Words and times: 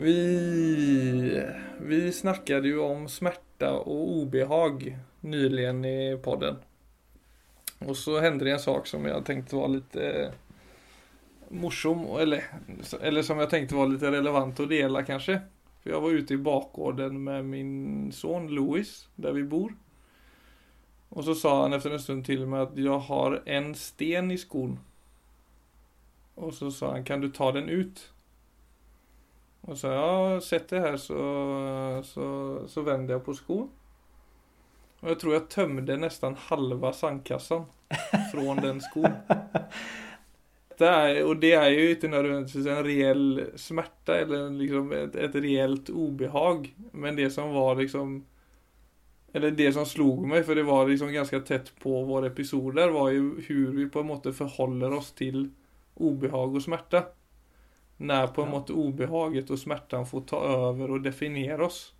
Vi, 0.00 1.44
vi 1.80 2.12
snackade 2.12 2.68
ju 2.68 2.80
om 2.80 3.08
smärta 3.08 3.72
och 3.72 4.08
obehag 4.08 4.98
nyligen 5.20 5.84
i 5.84 6.18
podden. 6.22 6.56
Och 7.78 7.96
så 7.96 8.20
hände 8.20 8.44
det 8.44 8.50
en 8.50 8.58
sak 8.58 8.86
som 8.86 9.04
jag 9.04 9.24
tänkte 9.24 9.56
var 9.56 9.68
lite 9.68 10.32
morsom, 11.48 12.06
eller, 12.18 12.44
eller 13.00 13.22
som 13.22 13.38
jag 13.38 13.50
tänkte 13.50 13.74
var 13.74 13.86
lite 13.86 14.10
relevant 14.10 14.60
att 14.60 14.68
dela 14.68 15.02
kanske. 15.02 15.40
För 15.82 15.90
jag 15.90 16.00
var 16.00 16.10
ute 16.10 16.34
i 16.34 16.38
bakgården 16.38 17.24
med 17.24 17.44
min 17.44 18.12
son 18.12 18.48
Louis, 18.48 19.08
där 19.14 19.32
vi 19.32 19.44
bor. 19.44 19.74
Och 21.08 21.24
så 21.24 21.34
sa 21.34 21.62
han 21.62 21.72
efter 21.72 21.90
en 21.90 22.00
stund 22.00 22.26
till 22.26 22.46
mig 22.46 22.60
att 22.60 22.76
jag 22.76 22.98
har 22.98 23.42
en 23.46 23.74
sten 23.74 24.30
i 24.30 24.38
skon. 24.38 24.78
Och 26.34 26.54
så 26.54 26.70
sa 26.70 26.90
han, 26.90 27.04
kan 27.04 27.20
du 27.20 27.28
ta 27.28 27.52
den 27.52 27.68
ut? 27.68 28.12
Och 29.60 29.78
så 29.78 29.86
ja, 29.86 30.40
sett 30.40 30.68
det 30.68 30.80
her, 30.80 30.96
så, 30.96 31.22
så, 32.04 32.26
så 32.68 32.82
vender 32.82 33.14
jeg 33.14 33.24
på 33.24 33.34
skoen. 33.36 33.68
Og 34.98 35.12
jeg 35.12 35.18
tror 35.20 35.34
jeg 35.34 35.48
tømte 35.52 35.96
nesten 36.00 36.36
halva 36.48 36.90
sandkassen 36.96 37.66
fra 38.32 38.54
den 38.62 38.80
skoen. 38.82 39.18
Det 40.78 40.86
är, 40.86 41.24
och 41.24 41.36
det 41.36 41.52
er 41.52 41.68
jo 41.74 41.86
ikke 41.90 42.08
nødvendigvis 42.08 42.66
en 42.70 42.84
reell 42.86 43.40
smerte 43.58 44.14
eller 44.14 44.52
liksom 44.54 44.92
et, 44.94 45.16
et 45.18 45.34
reelt 45.34 45.90
obehag. 45.90 46.68
Men 46.92 47.16
det 47.18 47.32
som 47.34 47.50
var 47.50 47.80
liksom 47.80 48.20
eller 49.34 49.50
det 49.50 49.72
som 49.74 49.86
slog 49.86 50.22
meg, 50.26 50.44
for 50.46 50.54
det 50.54 50.64
var 50.68 50.86
liksom 50.88 51.10
ganske 51.12 51.40
tett 51.40 51.72
på 51.82 51.98
våre 52.06 52.30
episoder, 52.30 52.94
var 52.94 53.10
jo 53.10 53.34
hvordan 53.34 53.74
vi 53.76 53.88
på 53.90 54.00
en 54.00 54.08
måte 54.08 54.32
forholder 54.32 54.94
oss 54.94 55.10
til 55.18 55.50
obehag 55.98 56.54
og 56.54 56.62
smärta. 56.62 57.02
När 58.00 58.26
på 58.26 58.42
en 58.42 58.48
ja. 58.48 58.54
måte 58.54 58.72
obehaget 58.72 59.50
och 59.50 59.58
smärtan 59.58 60.06
får 60.06 60.20
ta 60.20 60.44
över 60.44 60.90
och 60.90 61.00
definiera 61.00 61.66
oss. 61.66 61.94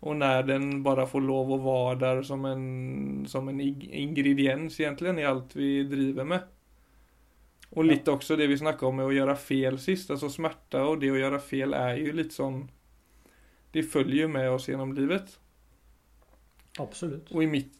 Och 0.00 0.16
när 0.16 0.42
den 0.42 0.82
bara 0.82 1.06
får 1.06 1.20
lov 1.20 1.52
att 1.52 1.60
vara 1.60 1.94
där 1.94 2.22
som 2.22 2.44
en, 2.44 3.26
som 3.28 3.48
en 3.48 3.60
ingrediens 3.60 4.80
egentligen 4.80 5.18
i 5.18 5.24
allt 5.24 5.56
vi 5.56 5.82
driver 5.82 6.24
med. 6.24 6.40
Och 7.70 7.84
ja. 7.84 7.90
lite 7.90 8.10
också 8.10 8.36
det 8.36 8.46
vi 8.46 8.58
snackade 8.58 8.86
om 8.86 8.96
med 8.96 9.06
att 9.06 9.14
göra 9.14 9.36
fel 9.36 9.78
sist. 9.78 10.10
Alltså 10.10 10.28
smärta 10.28 10.84
och 10.84 10.98
det 10.98 11.10
att 11.10 11.18
göra 11.18 11.38
fel 11.38 11.74
är 11.74 11.96
ju 11.96 12.12
lite 12.12 12.34
sån... 12.34 12.70
Det 13.70 13.82
följer 13.82 14.28
med 14.28 14.50
oss 14.50 14.68
genom 14.68 14.92
livet. 14.92 15.38
Absolut. 16.78 17.30
Och 17.30 17.42
i 17.42 17.46
mitt... 17.46 17.72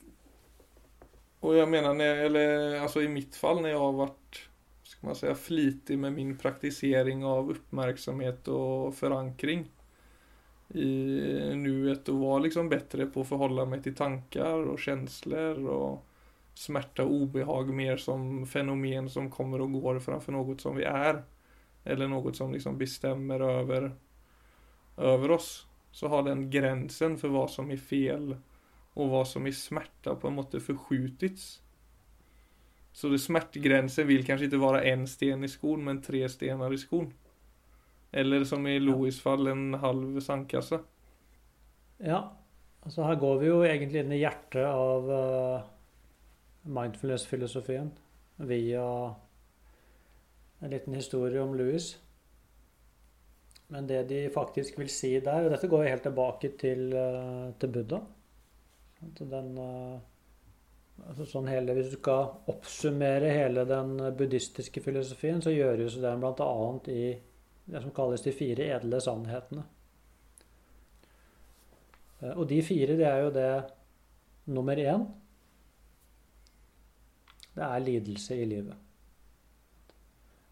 Och 1.41 1.57
jag 1.57 1.69
menar, 1.69 1.95
när, 1.95 2.17
eller 2.17 2.81
alltså 2.81 3.03
i 3.03 3.09
mitt 3.09 3.37
fall 3.37 3.63
när 3.63 3.69
jag 3.69 3.79
har 3.79 3.93
varit, 3.93 4.26
ska 4.97 5.07
man 5.07 5.17
säga, 5.17 5.35
flitig 5.35 5.99
med 5.99 6.13
min 6.13 6.39
praktisering 6.39 7.25
av 7.25 7.51
uppmärksamhet 7.51 8.49
och 8.49 8.95
förankring 8.95 9.71
i 10.69 10.85
nuet 11.55 12.09
och 12.09 12.19
vara 12.19 12.39
liksom 12.39 12.69
bättre 12.69 13.07
på 13.07 13.21
att 13.21 13.29
förhålla 13.29 13.65
mig 13.65 13.83
till 13.83 13.95
tankar 13.95 14.67
och 14.67 14.79
känslor 14.79 15.67
och 15.67 16.07
smärta 16.55 17.05
och 17.05 17.13
obehag 17.13 17.75
mer 17.75 17.97
som 17.97 18.47
fenomen 18.47 19.11
som 19.11 19.31
kommer 19.31 19.61
och 19.61 19.73
går 19.73 20.01
framför 20.01 20.33
något 20.33 20.61
som 20.61 20.77
vi 20.77 20.85
är. 20.85 21.23
Eller 21.85 22.09
något 22.09 22.37
som 22.37 22.53
liksom 22.53 22.79
bestämmer 22.79 23.41
över, 23.41 23.93
över 24.97 25.31
oss. 25.31 25.67
Så 25.91 26.09
har 26.09 26.23
den 26.23 26.51
gränsen 26.51 27.19
för 27.19 27.29
vad 27.29 27.51
som 27.51 27.71
är 27.71 27.77
fel 27.77 28.37
och 28.93 29.09
vad 29.09 29.29
som 29.29 29.47
är 29.47 29.53
smärta 29.53 30.15
på 30.15 30.29
en 30.29 30.35
måte 30.35 30.61
förskjutits. 30.61 31.63
Så 32.97 33.09
smertegrensen 33.19 33.21
smärtgränsen 33.21 34.07
vill 34.07 34.27
kanske 34.27 34.45
inte 34.45 34.57
vara 34.57 34.83
en 34.83 35.07
sten 35.07 35.45
i 35.45 35.49
skon 35.49 35.85
men 35.85 36.03
tre 36.03 36.29
stenar 36.29 36.73
i 36.73 36.79
skon. 36.79 37.13
Eller 38.13 38.45
som 38.45 38.67
i 38.67 38.79
Louis 38.81 39.21
fall 39.21 39.47
en 39.47 39.75
halv 39.75 40.21
sandkasse. 40.21 40.79
Ja, 41.99 42.33
altså 42.81 43.05
her 43.05 43.19
går 43.21 43.37
vi 43.43 43.51
jo 43.51 43.59
egentlig 43.67 44.01
inn 44.01 44.17
i 44.17 44.23
hjertet 44.23 44.65
av 44.65 45.13
uh, 45.13 45.69
mindfulness-filosofien 46.63 47.93
via 48.49 48.89
en 50.65 50.73
liten 50.73 50.97
historie 50.97 51.45
om 51.45 51.53
Louis. 51.55 51.93
Men 53.69 53.93
det 53.93 54.07
de 54.09 54.25
faktisk 54.33 54.81
vil 54.81 54.89
si 54.89 55.13
der, 55.21 55.45
og 55.45 55.53
dette 55.53 55.69
går 55.69 55.85
jo 55.85 55.95
helt 55.99 56.09
tilbake 56.09 56.55
til, 56.65 56.89
uh, 56.97 57.53
til 57.61 57.77
Buddha 57.77 58.01
den, 59.21 59.59
uh, 59.61 60.16
altså 61.05 61.27
sånn 61.29 61.49
hele, 61.51 61.75
Hvis 61.77 61.93
du 61.93 61.99
skal 62.01 62.53
oppsummere 62.53 63.31
hele 63.33 63.65
den 63.69 63.97
buddhistiske 64.17 64.83
filosofien, 64.85 65.43
så 65.43 65.55
gjøres 65.55 65.99
den 66.03 66.23
bl.a. 66.23 66.51
i 66.93 67.07
det 67.67 67.83
som 67.83 67.95
kalles 67.95 68.23
de 68.23 68.33
fire 68.35 68.71
edle 68.77 69.01
sannhetene. 69.03 69.65
Eh, 72.21 72.33
og 72.33 72.47
de 72.49 72.63
fire, 72.65 72.97
det 72.99 73.07
er 73.11 73.23
jo 73.25 73.31
det 73.35 73.53
nummer 74.47 74.79
én 74.79 75.07
Det 77.57 77.65
er 77.65 77.81
lidelse 77.81 78.37
i 78.37 78.45
livet. 78.45 78.77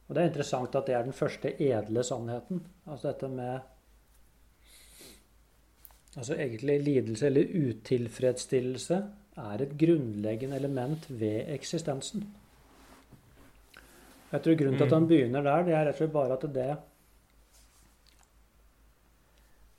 Og 0.08 0.14
det 0.14 0.22
er 0.22 0.30
interessant 0.30 0.74
at 0.76 0.86
det 0.86 0.94
er 0.94 1.04
den 1.04 1.16
første 1.16 1.50
edle 1.62 2.02
sannheten. 2.04 2.62
Altså 2.86 3.12
dette 3.12 3.28
med 3.28 3.60
Altså 6.16 6.36
egentlig 6.38 6.76
lidelse 6.82 7.26
eller 7.26 7.48
utilfredsstillelse 7.68 9.02
er 9.40 9.62
et 9.62 9.76
grunnleggende 9.78 10.56
element 10.56 11.06
ved 11.10 11.50
eksistensen. 11.54 12.26
Jeg 14.34 14.42
tror 14.42 14.56
Grunnen 14.58 14.78
til 14.78 14.86
at 14.86 14.92
han 14.92 15.04
mm. 15.04 15.08
begynner 15.08 15.42
der, 15.46 15.62
det 15.62 15.74
er 15.74 15.84
rett 15.86 15.94
og 15.94 16.02
slett 16.02 16.14
bare 16.14 16.36
at 16.38 16.46
det 16.54 16.72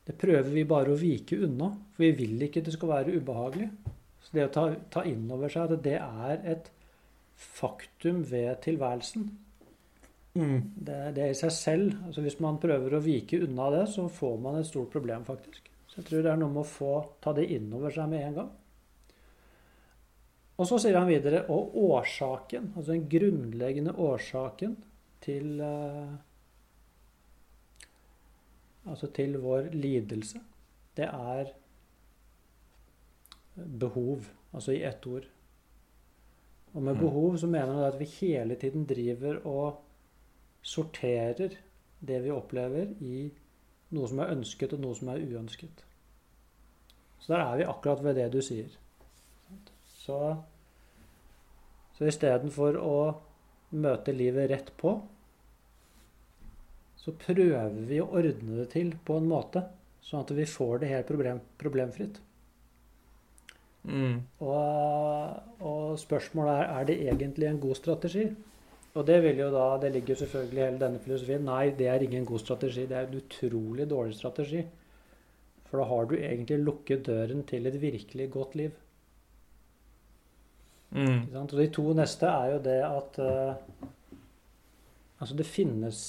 det 0.06 0.14
prøver 0.22 0.52
vi 0.54 0.64
bare 0.70 0.94
å 0.94 1.00
vike 1.00 1.40
unna. 1.48 1.72
For 1.96 2.06
vi 2.06 2.12
vil 2.20 2.46
ikke 2.46 2.62
det 2.62 2.76
skal 2.76 2.92
være 2.92 3.16
ubehagelig. 3.18 3.70
Så 4.22 4.38
det 4.38 4.46
å 4.46 4.52
ta, 4.54 4.66
ta 4.94 5.04
inn 5.10 5.26
over 5.34 5.50
seg 5.52 5.74
at 5.74 5.84
det 5.86 5.98
er 5.98 6.46
et 6.54 6.70
faktum 7.36 8.22
ved 8.30 8.62
tilværelsen 8.64 9.26
mm. 10.38 10.60
det, 10.76 11.00
det, 11.18 11.24
er 11.24 11.34
i 11.34 11.40
seg 11.40 11.54
selv. 11.54 11.96
Altså 12.06 12.24
Hvis 12.26 12.38
man 12.44 12.62
prøver 12.62 12.96
å 12.96 13.04
vike 13.04 13.42
unna 13.48 13.72
det, 13.74 13.86
så 13.94 14.08
får 14.12 14.38
man 14.46 14.60
et 14.60 14.70
stort 14.70 14.94
problem, 14.94 15.26
faktisk. 15.28 15.72
Så 15.90 16.02
jeg 16.02 16.10
tror 16.10 16.26
det 16.26 16.32
er 16.32 16.40
noe 16.42 16.54
med 16.54 16.64
å 16.64 16.70
få 16.70 16.94
ta 17.24 17.34
det 17.36 17.48
inn 17.56 17.74
over 17.74 17.94
seg 17.94 18.10
med 18.12 18.28
en 18.30 18.40
gang. 18.42 18.54
Og 20.56 20.68
så 20.70 20.80
sier 20.80 20.96
han 20.96 21.10
videre 21.10 21.44
og 21.52 21.76
årsaken, 21.76 22.72
altså 22.76 22.94
den 22.94 23.10
grunnleggende 23.12 23.92
årsaken 24.00 24.78
til 25.26 25.60
uh, 25.60 26.14
altså 28.86 29.10
til 29.12 29.38
vår 29.42 29.72
lidelse, 29.74 30.40
det 30.98 31.08
er 31.08 31.52
behov, 33.56 34.28
altså 34.54 34.72
i 34.72 34.84
ett 34.84 35.08
ord. 35.08 35.26
Og 36.74 36.84
med 36.84 36.94
mm. 36.94 37.00
behov 37.00 37.38
så 37.38 37.48
mener 37.48 37.74
han 37.74 37.88
at 37.88 38.00
vi 38.00 38.06
hele 38.20 38.56
tiden 38.56 38.86
driver 38.86 39.40
og 39.48 39.82
sorterer 40.62 41.58
det 42.00 42.24
vi 42.24 42.32
opplever, 42.32 42.92
i 43.00 43.32
noe 43.96 44.08
som 44.12 44.20
er 44.20 44.34
ønsket, 44.36 44.74
og 44.74 44.82
noe 44.84 44.96
som 44.98 45.12
er 45.14 45.24
uønsket. 45.24 45.86
Så 47.20 47.34
der 47.34 47.42
er 47.42 47.58
vi 47.58 47.70
akkurat 47.70 48.04
ved 48.04 48.20
det 48.20 48.32
du 48.34 48.42
sier. 48.44 48.70
Så, 50.06 50.20
så 51.98 52.10
istedenfor 52.10 52.78
å 52.78 52.98
møte 53.76 54.14
livet 54.14 54.52
rett 54.52 54.70
på, 54.78 55.00
så 57.02 57.14
prøver 57.22 57.74
vi 57.90 58.00
å 58.02 58.12
ordne 58.18 58.62
det 58.62 58.70
til 58.74 58.94
på 59.06 59.18
en 59.20 59.28
måte 59.30 59.66
sånn 60.06 60.24
at 60.24 60.32
vi 60.38 60.46
får 60.50 60.82
det 60.82 60.92
helt 60.94 61.10
problem, 61.10 61.42
problemfritt. 61.62 62.18
Mm. 63.86 64.22
Og, 64.42 65.62
og, 65.62 65.98
spørsmålet 66.02 66.56
er 66.56 66.72
er 66.76 66.88
det 66.90 66.96
egentlig 67.06 67.50
en 67.50 67.62
god 67.62 67.78
strategi. 67.78 68.26
Og 68.96 69.04
det 69.06 69.20
vil 69.26 69.42
jo 69.44 69.52
da, 69.54 69.66
det 69.82 69.92
ligger 69.92 70.18
selvfølgelig 70.22 70.62
i 70.62 70.66
hele 70.66 70.82
denne 70.82 71.02
filosofien. 71.04 71.46
Nei, 71.46 71.74
det 71.78 71.90
er 71.92 72.06
ingen 72.06 72.26
god 72.26 72.42
strategi. 72.42 72.86
Det 72.90 72.98
er 72.98 73.10
en 73.10 73.20
utrolig 73.20 73.90
dårlig 73.92 74.16
strategi. 74.16 74.64
For 75.68 75.82
da 75.82 75.88
har 75.90 76.08
du 76.08 76.16
egentlig 76.16 76.62
lukket 76.64 77.06
døren 77.10 77.44
til 77.50 77.68
et 77.68 77.82
virkelig 77.82 78.30
godt 78.32 78.56
liv. 78.56 78.78
Mm. 80.96 81.36
Og 81.36 81.52
de 81.52 81.68
to 81.76 81.90
neste 81.98 82.30
er 82.32 82.54
jo 82.54 82.60
det 82.64 82.80
at 82.88 83.20
uh, 83.20 83.92
Altså, 85.16 85.36
det 85.40 85.46
finnes 85.48 86.00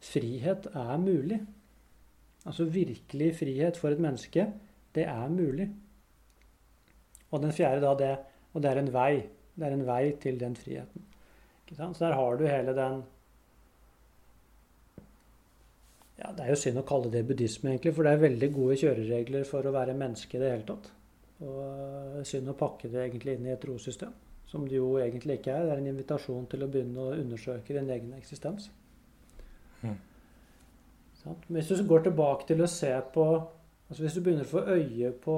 frihet 0.00 0.68
er 0.70 0.96
mulig. 1.02 1.40
Altså 2.46 2.64
virkelig 2.64 3.32
frihet 3.40 3.76
for 3.76 3.90
et 3.90 4.00
menneske, 4.00 4.46
det 4.94 5.02
er 5.02 5.28
mulig. 5.28 5.66
Og 7.30 7.42
den 7.42 7.52
fjerde 7.52 7.82
da, 7.82 7.94
det, 7.98 8.12
og 8.54 8.62
det 8.62 8.70
er 8.70 8.80
en 8.80 8.92
vei. 8.94 9.26
Det 9.56 9.66
er 9.66 9.74
en 9.74 9.86
vei 9.86 10.12
til 10.22 10.40
den 10.40 10.56
friheten. 10.56 11.02
Så 11.68 11.90
der 11.98 12.14
har 12.14 12.36
du 12.36 12.46
hele 12.46 12.74
den 12.76 13.02
ja, 16.18 16.30
Det 16.32 16.44
er 16.44 16.48
jo 16.48 16.56
synd 16.56 16.78
å 16.80 16.86
kalle 16.86 17.10
det 17.12 17.26
buddhisme, 17.28 17.72
egentlig, 17.72 17.92
for 17.96 18.06
det 18.06 18.12
er 18.14 18.22
veldig 18.22 18.48
gode 18.54 18.76
kjøreregler 18.80 19.42
for 19.44 19.66
å 19.66 19.74
være 19.74 19.96
menneske 19.98 20.38
i 20.38 20.40
det 20.40 20.52
hele 20.54 20.64
tatt. 20.70 20.86
Og 21.44 22.24
synd 22.24 22.48
å 22.48 22.56
pakke 22.56 22.88
det 22.88 23.02
egentlig 23.02 23.36
inn 23.36 23.48
i 23.48 23.52
et 23.52 23.60
trossystem, 23.60 24.12
som 24.48 24.64
det 24.68 24.78
jo 24.78 24.94
egentlig 25.02 25.38
ikke 25.38 25.52
er. 25.52 25.66
Det 25.66 25.74
er 25.74 25.82
en 25.82 25.90
invitasjon 25.92 26.46
til 26.48 26.64
å 26.64 26.68
begynne 26.72 27.02
å 27.02 27.16
undersøke 27.18 27.76
din 27.76 27.90
egen 27.92 28.14
eksistens. 28.16 28.70
Mm. 29.82 29.98
Sånn. 31.20 31.36
hvis 31.52 31.68
du 31.68 31.82
går 31.88 32.06
tilbake 32.06 32.46
til 32.48 32.62
å 32.64 32.70
se 32.70 32.92
på 33.12 33.24
altså 33.86 34.02
Hvis 34.02 34.14
du 34.16 34.22
begynner 34.24 34.46
å 34.46 34.50
få 34.50 34.62
øye 34.72 35.10
på 35.22 35.36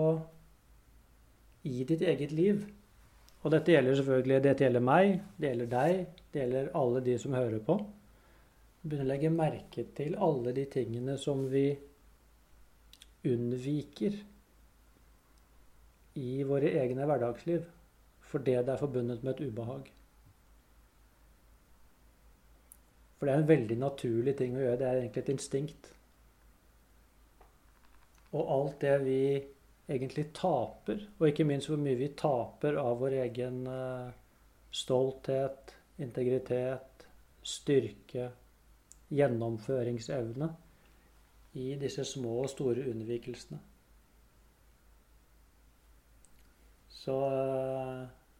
i 1.69 1.83
ditt 1.89 2.05
eget 2.07 2.31
liv 2.33 2.63
Og 3.43 3.51
dette 3.53 3.75
gjelder 3.75 3.99
selvfølgelig 3.99 4.39
dette 4.45 4.65
gjelder 4.65 4.85
meg, 4.85 5.19
det 5.37 5.51
gjelder 5.51 5.71
deg, 5.75 6.23
det 6.33 6.43
gjelder 6.43 6.71
alle 6.79 7.03
de 7.07 7.19
som 7.23 7.37
hører 7.37 7.61
på. 7.67 7.77
Begynner 8.83 9.07
å 9.07 9.11
legge 9.13 9.31
merke 9.35 9.85
til 9.99 10.17
alle 10.23 10.55
de 10.57 10.65
tingene 10.71 11.15
som 11.21 11.45
vi 11.51 11.67
unnviker 13.29 14.17
i 16.19 16.43
våre 16.47 16.73
egne 16.83 17.07
hverdagsliv 17.09 17.67
fordi 18.29 18.59
det 18.61 18.75
er 18.75 18.81
forbundet 18.81 19.23
med 19.25 19.35
et 19.39 19.47
ubehag. 19.49 19.87
For 23.19 23.27
det 23.27 23.35
er 23.35 23.43
en 23.43 23.49
veldig 23.49 23.79
naturlig 23.81 24.35
ting 24.39 24.55
å 24.55 24.61
gjøre. 24.61 24.79
Det 24.79 24.89
er 24.89 24.99
egentlig 25.01 25.23
et 25.25 25.31
instinkt. 25.33 25.89
Og 28.37 28.53
alt 28.53 28.77
det 28.85 28.95
vi 29.07 29.23
egentlig 29.89 30.27
taper, 30.37 31.01
og 31.17 31.31
ikke 31.31 31.47
minst 31.49 31.71
hvor 31.71 31.81
mye 31.81 31.97
vi 31.99 32.11
taper 32.21 32.77
av 32.77 33.01
vår 33.01 33.17
egen 33.23 33.63
uh, 33.65 34.13
stolthet, 34.71 35.73
integritet, 36.05 37.09
styrke, 37.43 38.29
gjennomføringsevne 39.09 40.51
i 41.59 41.73
disse 41.81 42.05
små 42.05 42.43
og 42.43 42.51
store 42.53 42.85
unnvikelsene. 42.93 43.59
Så, 47.09 47.19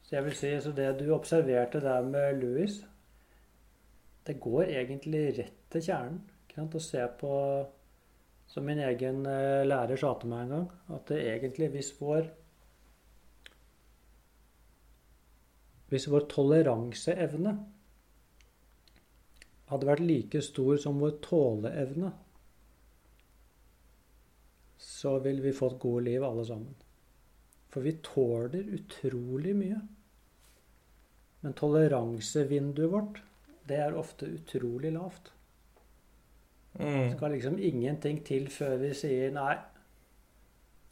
så, 0.03 0.11
jeg 0.13 0.25
vil 0.27 0.35
si 0.37 0.49
så 0.61 0.71
det 0.77 0.91
du 0.99 1.07
observerte 1.15 1.81
der 1.81 2.03
med 2.05 2.43
Louis, 2.43 2.75
det 4.27 4.35
går 4.45 4.75
egentlig 4.75 5.23
rett 5.39 5.63
til 5.73 5.85
kjernen. 5.87 6.19
Å 6.59 6.81
se 6.83 7.05
på 7.21 7.31
som 8.51 8.67
min 8.67 8.81
egen 8.83 9.23
eh, 9.31 9.63
lærer 9.65 9.97
sa 9.97 10.11
til 10.19 10.33
meg 10.33 10.43
en 10.43 10.53
gang, 10.53 10.67
at 10.97 11.09
det 11.09 11.21
egentlig 11.31 11.71
hvis 11.77 11.95
vår 12.01 12.29
Hvis 15.89 16.05
vår 16.13 16.27
toleranseevne 16.29 17.53
hadde 19.71 19.89
vært 19.89 20.05
like 20.05 20.43
stor 20.45 20.77
som 20.83 21.01
vår 21.01 21.15
tåleevne, 21.25 22.11
så 24.77 25.15
ville 25.25 25.47
vi 25.47 25.55
fått 25.57 25.81
gode 25.81 26.05
liv 26.11 26.29
alle 26.29 26.45
sammen. 26.45 26.77
For 27.73 27.85
vi 27.85 27.99
tåler 28.05 28.75
utrolig 28.79 29.55
mye. 29.57 29.81
Men 31.41 31.55
toleransevinduet 31.59 32.93
vårt, 32.93 33.21
det 33.69 33.83
er 33.85 33.99
ofte 33.99 34.27
utrolig 34.27 34.93
lavt. 34.95 35.33
Mm. 36.79 37.13
Skal 37.17 37.35
liksom 37.35 37.59
ingenting 37.59 38.23
til 38.27 38.49
før 38.53 38.77
vi 38.81 38.95
sier 38.97 39.31
nei, 39.35 39.55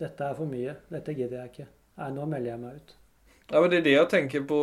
dette 0.00 0.28
er 0.28 0.37
for 0.37 0.50
mye. 0.50 0.76
Dette 0.93 1.14
gidder 1.17 1.43
jeg 1.43 1.52
ikke. 1.55 1.69
Nei, 1.96 2.12
nå 2.12 2.28
melder 2.28 2.52
jeg 2.52 2.62
meg 2.62 2.79
ut. 2.81 2.96
Ja, 3.46 3.61
men 3.61 3.70
Det 3.70 3.79
er 3.79 3.84
det 3.87 3.94
jeg 3.94 4.08
tenker 4.11 4.43
på 4.49 4.58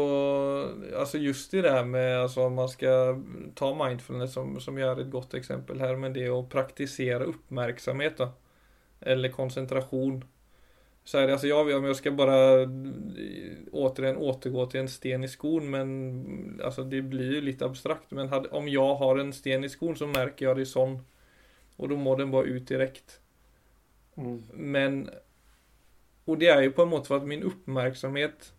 altså 0.99 1.17
just 1.17 1.53
i 1.55 1.61
det 1.63 1.71
her 1.71 1.85
med 1.87 2.17
altså 2.25 2.49
Man 2.51 2.67
skal 2.67 3.21
ta 3.55 3.69
mindfulness 3.71 4.33
som, 4.35 4.57
som 4.59 4.77
gjør 4.77 4.99
et 4.99 5.11
godt 5.11 5.37
eksempel 5.39 5.79
her, 5.79 5.95
men 5.95 6.13
det 6.13 6.27
å 6.29 6.43
praktisere 6.51 7.29
oppmerksomhet, 7.31 8.19
da, 8.19 8.33
eller 9.13 9.31
konsentrasjon 9.31 10.19
så 11.03 11.19
här, 11.19 11.27
alltså 11.27 11.47
jag, 11.47 11.69
jag 11.69 11.95
ska 11.95 12.11
bara 12.11 12.67
återigen 13.71 14.17
återgå 14.17 14.65
till 14.65 14.79
en 14.79 14.89
sten 14.89 15.23
i 15.23 15.27
skon 15.27 15.69
men 15.69 16.61
alltså 16.63 16.83
det 16.83 17.01
blir 17.01 17.33
ju 17.33 17.41
lite 17.41 17.65
abstrakt. 17.65 18.11
Men 18.11 18.29
hade, 18.29 18.49
om 18.49 18.67
jag 18.67 18.95
har 18.95 19.17
en 19.17 19.33
sten 19.33 19.63
i 19.63 19.69
skon 19.69 19.95
så 19.95 20.07
märker 20.07 20.45
jag 20.45 20.57
det 20.57 20.65
sånn. 20.65 20.99
Och 21.75 21.89
då 21.89 21.95
må 21.95 22.15
den 22.15 22.31
bara 22.31 22.45
ut 22.45 22.67
direkt. 22.67 23.19
Mm. 24.15 24.43
Men 24.53 25.09
Och 26.25 26.37
det 26.37 26.47
är 26.47 26.61
ju 26.61 26.71
på 26.71 26.81
en 26.81 26.89
måte 26.89 27.07
för 27.07 27.17
att 27.17 27.27
min 27.27 27.43
uppmärksamhet 27.43 28.53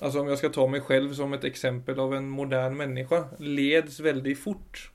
Alltså 0.00 0.20
om 0.20 0.28
jag 0.28 0.38
ska 0.38 0.48
ta 0.48 0.66
mig 0.66 0.80
själv 0.80 1.14
som 1.14 1.32
ett 1.32 1.44
exempel 1.44 1.98
av 1.98 2.14
en 2.14 2.28
modern 2.28 2.76
människa 2.76 3.28
leds 3.38 4.00
väldigt 4.00 4.38
fort 4.38 4.92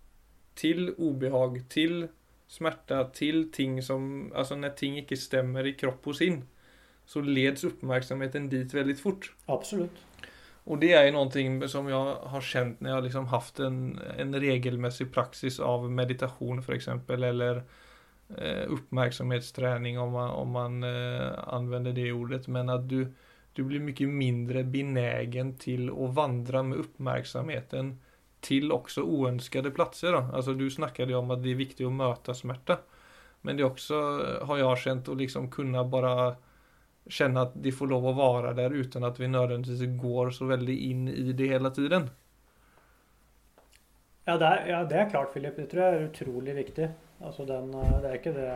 till 0.53 0.94
obehag, 0.97 1.63
till 1.69 2.07
smärta 2.53 3.03
till 3.03 3.51
ting 3.51 3.81
som, 3.81 4.31
alltså 4.35 4.55
när 4.55 4.69
ting 4.69 4.97
ikke 4.97 5.17
stemmer 5.17 5.65
i 5.65 5.73
kropp 5.73 6.07
och 6.07 6.21
inn, 6.21 6.44
så 7.05 7.21
leds 7.21 7.63
uppmärksamheten 7.63 8.50
dit 8.50 8.73
väldigt 8.73 9.00
fort. 9.00 9.33
Absolut. 9.45 9.91
Och 10.63 10.77
det 10.77 10.94
är 10.94 11.05
ju 11.05 11.11
någonting 11.11 11.67
som 11.67 11.88
jag 11.88 12.15
har 12.15 12.41
känt 12.41 12.79
när 12.79 12.89
jag 12.89 13.03
liksom 13.03 13.25
haft 13.25 13.59
en, 13.59 14.00
en 14.17 14.39
regelmässig 14.39 15.13
praxis 15.13 15.59
av 15.59 15.91
meditation 15.91 16.63
för 16.63 16.73
exempel 16.73 17.23
eller 17.23 17.63
eh, 18.38 18.63
uppmärksamhetsträning 18.67 20.00
om 20.00 20.11
man, 20.11 20.29
om 20.29 20.50
man 20.50 20.83
eh, 20.83 21.47
använder 21.47 21.91
det 21.94 22.11
ordet. 22.11 22.47
Men 22.47 22.69
att 22.69 22.89
du, 22.89 23.13
du 23.53 23.63
blir 23.63 23.79
mycket 23.79 24.09
mindre 24.09 24.63
benägen 24.63 25.57
till 25.57 25.89
att 25.89 26.13
vandra 26.13 26.63
med 26.63 26.77
uppmärksamheten 26.77 28.00
til 28.44 28.74
også 28.75 29.04
uønskede 29.04 29.72
plasser. 29.75 30.16
Da. 30.16 30.24
Altså, 30.38 30.56
du 30.57 30.68
snakket 30.72 31.12
jo 31.12 31.19
om 31.22 31.31
at 31.36 31.44
det 31.44 31.54
er 31.54 31.62
viktig 31.62 31.88
å 31.88 31.94
møte 31.94 32.36
smerte. 32.38 32.80
Men 33.44 33.57
det 33.57 33.66
er 33.66 33.72
også, 33.72 34.00
har 34.48 34.60
jeg 34.60 34.81
kjent, 34.86 35.12
å 35.12 35.19
liksom 35.19 35.50
kunne 35.51 35.84
bare 35.92 36.36
kjenne 37.12 37.48
at 37.48 37.56
de 37.60 37.74
får 37.75 37.90
lov 37.92 38.06
å 38.07 38.16
være 38.16 38.54
der 38.56 38.75
uten 38.75 39.04
at 39.04 39.18
vi 39.19 39.28
nødvendigvis 39.28 39.98
går 40.00 40.31
så 40.36 40.48
veldig 40.48 40.75
inn 40.90 41.07
i 41.12 41.34
det 41.36 41.50
hele 41.51 41.72
tiden. 41.75 42.07
Ja 44.24 44.38
det, 44.40 44.48
er, 44.48 44.69
ja, 44.72 44.78
det 44.88 45.00
er 45.01 45.10
klart, 45.12 45.34
Philip. 45.34 45.57
Det 45.60 45.68
tror 45.72 45.84
jeg 45.84 45.98
er 45.98 46.06
utrolig 46.07 46.56
viktig. 46.56 46.88
Altså 47.28 47.44
den, 47.48 47.74
eh, 47.75 47.98
det 48.00 48.10
er 48.10 48.22
ikke 48.22 48.36
det 48.38 48.51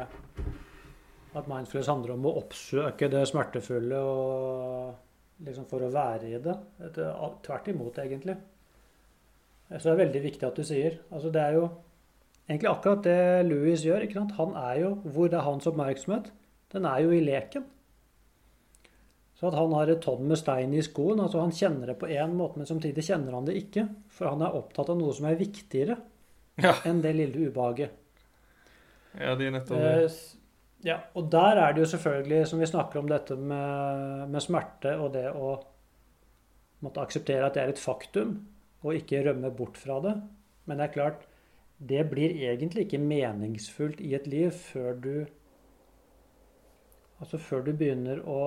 at 1.37 1.49
mindfulness 1.49 1.91
handler 1.91 2.15
om 2.15 2.29
å 2.29 2.37
oppsøke 2.39 3.09
det 3.11 3.25
smertefulle 3.27 3.99
og 3.99 5.43
liksom 5.43 5.67
for 5.69 5.83
å 5.83 5.91
være 5.93 6.31
i 6.31 6.39
det. 6.41 6.55
Tvert 6.95 7.67
imot, 7.73 7.99
egentlig. 8.01 8.37
Så 9.67 9.83
det 9.83 9.93
er 9.93 10.03
veldig 10.05 10.23
viktig 10.23 10.47
at 10.47 10.59
du 10.59 10.63
sier. 10.63 10.99
Altså 11.11 11.31
det 11.33 11.41
er 11.43 11.57
jo 11.57 11.65
egentlig 12.47 12.69
akkurat 12.71 13.03
det 13.03 13.47
Louis 13.49 13.83
gjør. 13.83 14.05
ikke 14.05 14.21
sant? 14.21 14.37
Han 14.39 14.55
er 14.55 14.79
jo, 14.81 14.93
Hvor 15.03 15.27
er 15.27 15.43
hans 15.43 15.67
oppmerksomhet? 15.67 16.31
Den 16.71 16.85
er 16.85 17.03
jo 17.03 17.11
i 17.11 17.23
leken. 17.23 17.65
Så 19.37 19.51
at 19.51 19.53
han 19.53 19.73
har 19.77 19.91
et 19.91 20.01
tonn 20.01 20.25
med 20.25 20.39
stein 20.39 20.71
i 20.73 20.81
skoen, 20.81 21.19
altså 21.21 21.43
han 21.43 21.53
kjenner 21.53 21.91
det 21.91 21.99
på 22.01 22.07
én 22.09 22.31
måte, 22.33 22.57
men 22.57 22.65
samtidig 22.65 23.03
kjenner 23.05 23.35
han 23.37 23.45
det 23.45 23.53
ikke. 23.59 23.83
For 24.09 24.31
han 24.31 24.41
er 24.41 24.55
opptatt 24.57 24.89
av 24.89 24.97
noe 24.97 25.13
som 25.13 25.27
er 25.29 25.37
viktigere 25.37 25.97
ja. 26.57 26.73
enn 26.89 27.03
det 27.03 27.13
lille 27.19 27.51
ubehaget. 27.51 27.91
Ja, 29.13 29.35
det 29.37 29.45
er 29.45 29.53
nettopp 29.53 29.77
det. 29.83 29.93
Eh, 30.07 30.17
ja, 30.87 30.97
og 31.17 31.29
der 31.33 31.61
er 31.61 31.73
det 31.73 31.83
jo 31.83 31.91
selvfølgelig, 31.93 32.47
som 32.49 32.61
vi 32.61 32.69
snakker 32.69 33.01
om 33.01 33.11
dette 33.11 33.37
med, 33.37 34.25
med 34.33 34.41
smerte 34.41 34.95
og 34.97 35.13
det 35.13 35.27
å 35.29 35.53
måtte 36.85 37.05
akseptere 37.05 37.45
at 37.45 37.57
det 37.57 37.63
er 37.63 37.73
et 37.75 37.81
faktum 37.81 38.39
og 38.83 38.95
ikke 38.97 39.23
rømme 39.25 39.51
bort 39.55 39.77
fra 39.79 39.99
det. 40.03 40.15
Men 40.65 40.79
det 40.79 40.87
er 40.87 40.93
klart, 40.93 41.25
det 41.79 42.03
blir 42.09 42.33
egentlig 42.49 42.87
ikke 42.87 43.01
meningsfullt 43.01 44.01
i 44.01 44.13
et 44.17 44.27
liv 44.27 44.51
før 44.51 44.93
du 44.93 45.11
Altså 47.17 47.39
før 47.41 47.63
du 47.65 47.71
begynner 47.73 48.19
å 48.29 48.41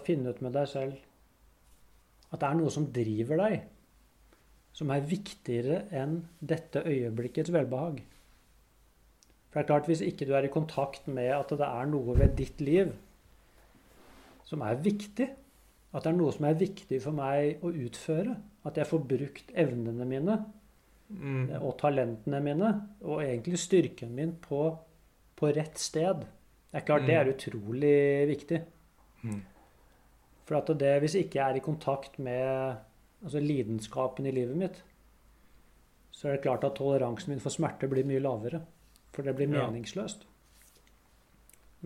finne 0.00 0.32
ut 0.32 0.38
med 0.40 0.54
deg 0.56 0.70
selv 0.70 0.94
at 2.32 2.40
det 2.40 2.48
er 2.48 2.56
noe 2.56 2.72
som 2.72 2.86
driver 2.88 3.40
deg, 3.42 3.56
som 4.72 4.88
er 4.92 5.04
viktigere 5.04 5.82
enn 5.94 6.18
dette 6.40 6.80
øyeblikkets 6.80 7.52
velbehag. 7.52 8.00
For 9.50 9.60
det 9.60 9.62
er 9.62 9.68
klart, 9.68 9.88
hvis 9.88 10.02
ikke 10.04 10.26
du 10.28 10.32
er 10.36 10.48
i 10.48 10.52
kontakt 10.52 11.06
med 11.08 11.30
at 11.32 11.52
det 11.52 11.68
er 11.68 11.92
noe 11.92 12.16
ved 12.18 12.34
ditt 12.40 12.60
liv 12.64 12.90
som 14.46 14.64
er 14.64 14.80
viktig, 14.80 15.28
at 15.92 16.04
det 16.04 16.10
er 16.12 16.18
noe 16.18 16.34
som 16.34 16.48
er 16.48 16.58
viktig 16.60 16.98
for 17.02 17.16
meg 17.16 17.64
å 17.64 17.72
utføre, 17.72 18.36
at 18.66 18.78
jeg 18.80 18.88
får 18.90 19.04
brukt 19.08 19.52
evnene 19.54 20.06
mine 20.08 20.36
mm. 21.08 21.56
og 21.60 21.76
talentene 21.80 22.40
mine, 22.42 22.72
og 23.06 23.22
egentlig 23.24 23.60
styrken 23.62 24.14
min, 24.16 24.34
på, 24.42 24.62
på 25.38 25.52
rett 25.54 25.78
sted. 25.78 26.24
Det 26.70 26.80
er 26.80 26.86
klart 26.88 27.06
mm. 27.06 27.08
det 27.10 27.16
er 27.18 27.32
utrolig 27.32 27.98
viktig. 28.32 28.60
Mm. 29.22 29.40
For 30.46 30.58
at 30.60 30.70
det, 30.78 30.92
hvis 31.02 31.16
jeg 31.16 31.28
ikke 31.28 31.42
er 31.42 31.58
i 31.58 31.64
kontakt 31.64 32.18
med 32.22 32.76
altså 33.22 33.42
lidenskapen 33.42 34.26
i 34.26 34.34
livet 34.34 34.58
mitt, 34.58 34.82
så 36.14 36.28
er 36.28 36.36
det 36.36 36.46
klart 36.46 36.64
at 36.64 36.78
toleransen 36.78 37.34
min 37.34 37.42
for 37.42 37.52
smerte 37.52 37.88
blir 37.90 38.06
mye 38.08 38.22
lavere. 38.22 38.62
For 39.12 39.24
det 39.24 39.34
blir 39.36 39.48
meningsløst. 39.48 40.26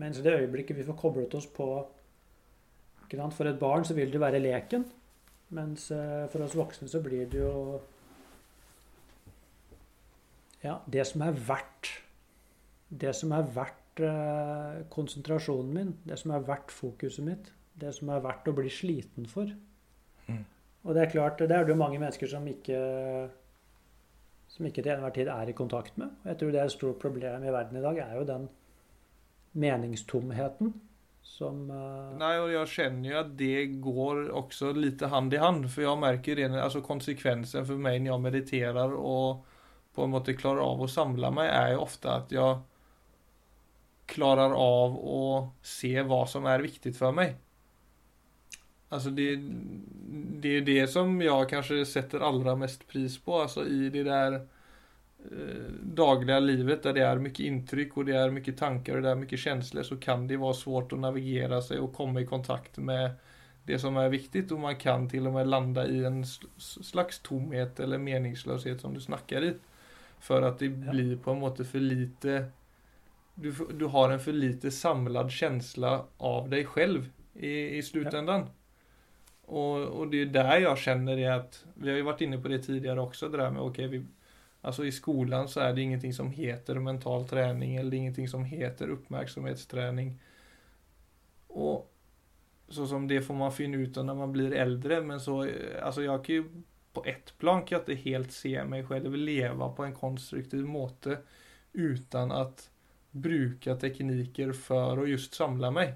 Mens 0.01 0.19
i 0.19 0.23
det 0.25 0.33
øyeblikket 0.39 0.77
vi 0.77 0.85
får 0.87 0.97
koblet 0.99 1.35
oss 1.35 1.47
på 1.51 1.67
For 3.11 3.43
et 3.47 3.59
barn 3.59 3.83
så 3.83 3.93
vil 3.93 4.11
det 4.11 4.21
være 4.21 4.39
leken. 4.39 4.85
Mens 5.55 5.89
eh, 5.91 6.27
for 6.31 6.45
oss 6.45 6.55
voksne 6.55 6.87
så 6.91 7.01
blir 7.03 7.27
det 7.31 7.41
jo 7.41 7.81
Ja, 10.61 10.77
det 10.85 11.03
som 11.09 11.23
er 11.25 11.35
verdt 11.35 11.89
Det 12.89 13.11
som 13.17 13.33
er 13.35 13.49
verdt 13.55 14.03
eh, 14.05 14.81
konsentrasjonen 14.93 15.73
min, 15.75 15.91
det 16.07 16.19
som 16.19 16.31
er 16.35 16.47
verdt 16.47 16.71
fokuset 16.71 17.25
mitt, 17.25 17.51
det 17.79 17.93
som 17.95 18.09
er 18.11 18.23
verdt 18.23 18.47
å 18.51 18.55
bli 18.55 18.71
sliten 18.71 19.27
for. 19.31 19.51
Mm. 20.27 20.43
Og 20.83 20.95
det 20.95 21.03
er 21.03 21.11
klart, 21.13 21.39
det 21.39 21.55
er 21.55 21.63
det 21.65 21.71
jo 21.71 21.79
mange 21.79 21.99
mennesker 22.01 22.27
som 22.27 22.47
ikke 22.47 22.79
som 24.51 24.67
ikke 24.67 24.83
til 24.83 24.91
enhver 24.91 25.13
tid 25.15 25.29
er 25.31 25.47
i 25.47 25.55
kontakt 25.55 25.97
med. 25.97 26.11
Og 26.23 26.31
jeg 26.31 26.39
tror 26.39 26.51
det 26.51 26.59
er 26.59 26.67
et 26.67 26.75
stort 26.75 26.99
problem 26.99 27.43
i 27.43 27.53
verden 27.55 27.77
i 27.79 27.83
dag, 27.83 27.99
er 28.03 28.17
jo 28.19 28.27
den 28.27 28.49
meningstomheten 29.53 30.73
som 31.21 31.69
uh... 31.71 32.11
Nei, 32.19 32.33
og 32.41 32.49
jeg 32.53 32.71
kjenner 32.73 33.11
jo 33.11 33.19
at 33.21 33.31
det 33.39 33.79
går 33.83 34.27
også 34.37 34.73
litt 34.77 35.01
hand 35.11 35.33
i 35.33 35.41
hand. 35.41 35.69
For 35.71 35.85
jeg 35.85 36.01
merker 36.01 36.39
det, 36.39 36.49
altså 36.53 36.83
konsekvensen 36.85 37.67
for 37.67 37.81
meg 37.81 38.01
når 38.01 38.13
jeg 38.13 38.25
mediterer 38.27 38.97
og 38.97 39.47
på 39.95 40.05
en 40.05 40.13
måte 40.13 40.37
klarer 40.37 40.63
av 40.63 40.83
å 40.83 40.89
samle 40.91 41.31
meg, 41.35 41.49
er 41.51 41.73
jo 41.73 41.85
ofte 41.85 42.11
at 42.13 42.31
jeg 42.31 42.61
klarer 44.11 44.53
av 44.55 44.95
å 44.95 45.23
se 45.63 45.93
hva 46.07 46.23
som 46.27 46.47
er 46.47 46.63
viktig 46.63 46.93
for 46.95 47.15
meg. 47.15 47.35
Altså 48.91 49.09
det, 49.15 49.35
det 50.43 50.57
är 50.57 50.61
det 50.61 50.87
som 50.91 51.13
jeg 51.21 51.47
kanskje 51.47 51.85
setter 51.87 52.23
allra 52.27 52.57
mest 52.59 52.87
pris 52.87 53.15
på, 53.17 53.37
alltså 53.39 53.63
i 53.65 53.87
det 53.89 54.03
eh, 54.07 54.41
dagliga 55.81 56.39
livet 56.39 56.83
der 56.83 56.95
det 56.97 57.03
er 57.05 57.19
mye 57.21 57.45
intryck 57.45 57.97
og 57.97 58.07
det 58.09 58.15
er 58.17 58.33
mye 58.33 58.53
tanker 58.57 58.97
og 58.97 59.03
det 59.05 59.11
er 59.11 59.19
mye 59.19 59.37
känslor 59.37 59.83
så 59.83 59.97
kan 60.01 60.25
det 60.27 60.39
være 60.41 60.57
svårt 60.57 60.93
å 60.93 60.99
navigere 60.99 61.61
seg 61.61 61.83
og 61.83 61.93
komme 61.95 62.23
i 62.23 62.29
kontakt 62.29 62.77
med 62.77 63.19
det 63.67 63.77
som 63.79 63.97
er 64.01 64.09
viktig 64.09 64.47
og 64.51 64.63
man 64.63 64.79
kan 64.81 65.05
til 65.09 65.29
og 65.29 65.35
med 65.37 65.49
landa 65.49 65.85
i 65.85 66.01
en 66.07 66.23
slags 66.25 67.21
tomhet 67.23 67.79
eller 67.79 68.01
meningsløshet 68.01 68.81
som 68.81 68.93
du 68.93 69.01
snakker 69.01 69.45
i. 69.45 69.51
For 70.21 70.43
at 70.45 70.59
det 70.59 70.71
blir 70.81 71.15
på 71.21 71.33
en 71.33 71.41
måte 71.41 71.65
for 71.65 71.81
lite 71.81 72.51
du, 73.35 73.53
du 73.73 73.85
har 73.87 74.11
en 74.11 74.19
for 74.19 74.33
lite 74.33 74.71
samlad 74.71 75.31
känsla 75.31 76.03
av 76.17 76.49
deg 76.49 76.67
selv 76.73 77.07
i, 77.33 77.77
i 77.77 77.81
slutändan. 77.83 78.49
Och, 79.45 79.77
och, 79.77 80.07
det 80.07 80.21
är 80.21 80.25
där 80.25 80.57
jag 80.57 80.77
känner 80.77 81.15
det 81.15 81.27
att, 81.27 81.65
vi 81.75 81.89
har 81.89 81.97
ju 81.97 82.03
varit 82.03 82.21
inne 82.21 82.37
på 82.37 82.47
det 82.47 82.59
tidigare 82.59 83.01
också, 83.01 83.29
det 83.29 83.37
där 83.37 83.51
med 83.51 83.61
okej, 83.61 83.87
okay, 83.87 84.01
alltså 84.61 84.85
i 84.85 84.91
skolan 84.91 85.47
så 85.47 85.59
är 85.59 85.73
det 85.73 85.81
ingenting 85.81 86.13
som 86.13 86.31
heter 86.31 86.75
mental 86.75 87.27
träning 87.27 87.75
eller 87.75 87.93
ingenting 87.97 88.27
som 88.27 88.45
heter 88.45 88.89
uppmärksamhetsträning. 88.89 90.19
Och 91.47 91.93
så 92.69 92.87
som 92.87 93.07
det 93.07 93.21
får 93.21 93.33
man 93.33 93.51
finne 93.51 93.77
ut 93.77 93.95
när 93.95 94.13
man 94.13 94.31
blir 94.31 94.53
äldre, 94.53 95.01
men 95.01 95.19
så, 95.19 95.49
alltså 95.81 96.03
jag 96.03 96.25
kan 96.25 96.35
ju 96.35 96.43
på 96.93 97.03
ett 97.05 97.37
plan 97.37 97.63
kan 97.63 97.75
jag 97.75 97.81
inte 97.81 98.09
helt 98.09 98.31
se 98.31 98.63
mig 98.63 98.83
själv 98.83 99.15
leva 99.15 99.69
på 99.69 99.83
en 99.83 99.95
konstruktiv 99.95 100.65
måte 100.65 101.17
utan 101.73 102.31
att 102.31 102.69
bruka 103.11 103.75
tekniker 103.75 104.51
for 104.51 104.99
å 104.99 105.07
just 105.07 105.35
samle 105.35 105.71
meg. 105.71 105.95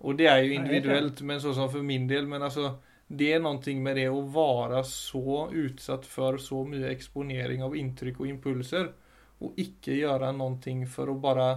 Og 0.00 0.16
det 0.16 0.30
er 0.30 0.40
jo 0.40 0.54
individuelt, 0.56 1.20
men 1.20 1.40
sånn 1.42 1.56
som 1.56 1.68
for 1.72 1.84
min 1.84 2.06
del. 2.08 2.28
Men 2.28 2.42
altså, 2.42 2.78
det 3.10 3.32
er 3.34 3.40
noe 3.42 3.74
med 3.82 3.96
det 3.98 4.06
å 4.06 4.22
være 4.30 4.84
så 4.86 5.48
utsatt 5.50 6.06
for 6.06 6.38
så 6.38 6.62
mye 6.62 6.92
eksponering 6.92 7.64
av 7.66 7.74
inntrykk 7.74 8.20
og 8.22 8.30
impulser, 8.30 8.92
og 9.42 9.58
ikke 9.58 9.96
gjøre 9.96 10.30
noe 10.36 10.86
for 10.86 11.10
å 11.10 11.18
bare 11.18 11.48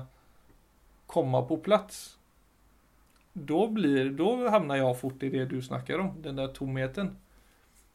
komme 1.05 1.43
på 1.45 1.60
plass. 1.62 2.17
Da, 3.33 3.67
blir, 3.69 4.10
da 4.17 4.31
havner 4.55 4.81
jeg 4.81 4.98
fort 4.98 5.25
i 5.25 5.29
det 5.33 5.45
du 5.51 5.60
snakker 5.62 6.01
om, 6.01 6.15
den 6.25 6.41
der 6.41 6.50
tomheten. 6.53 7.13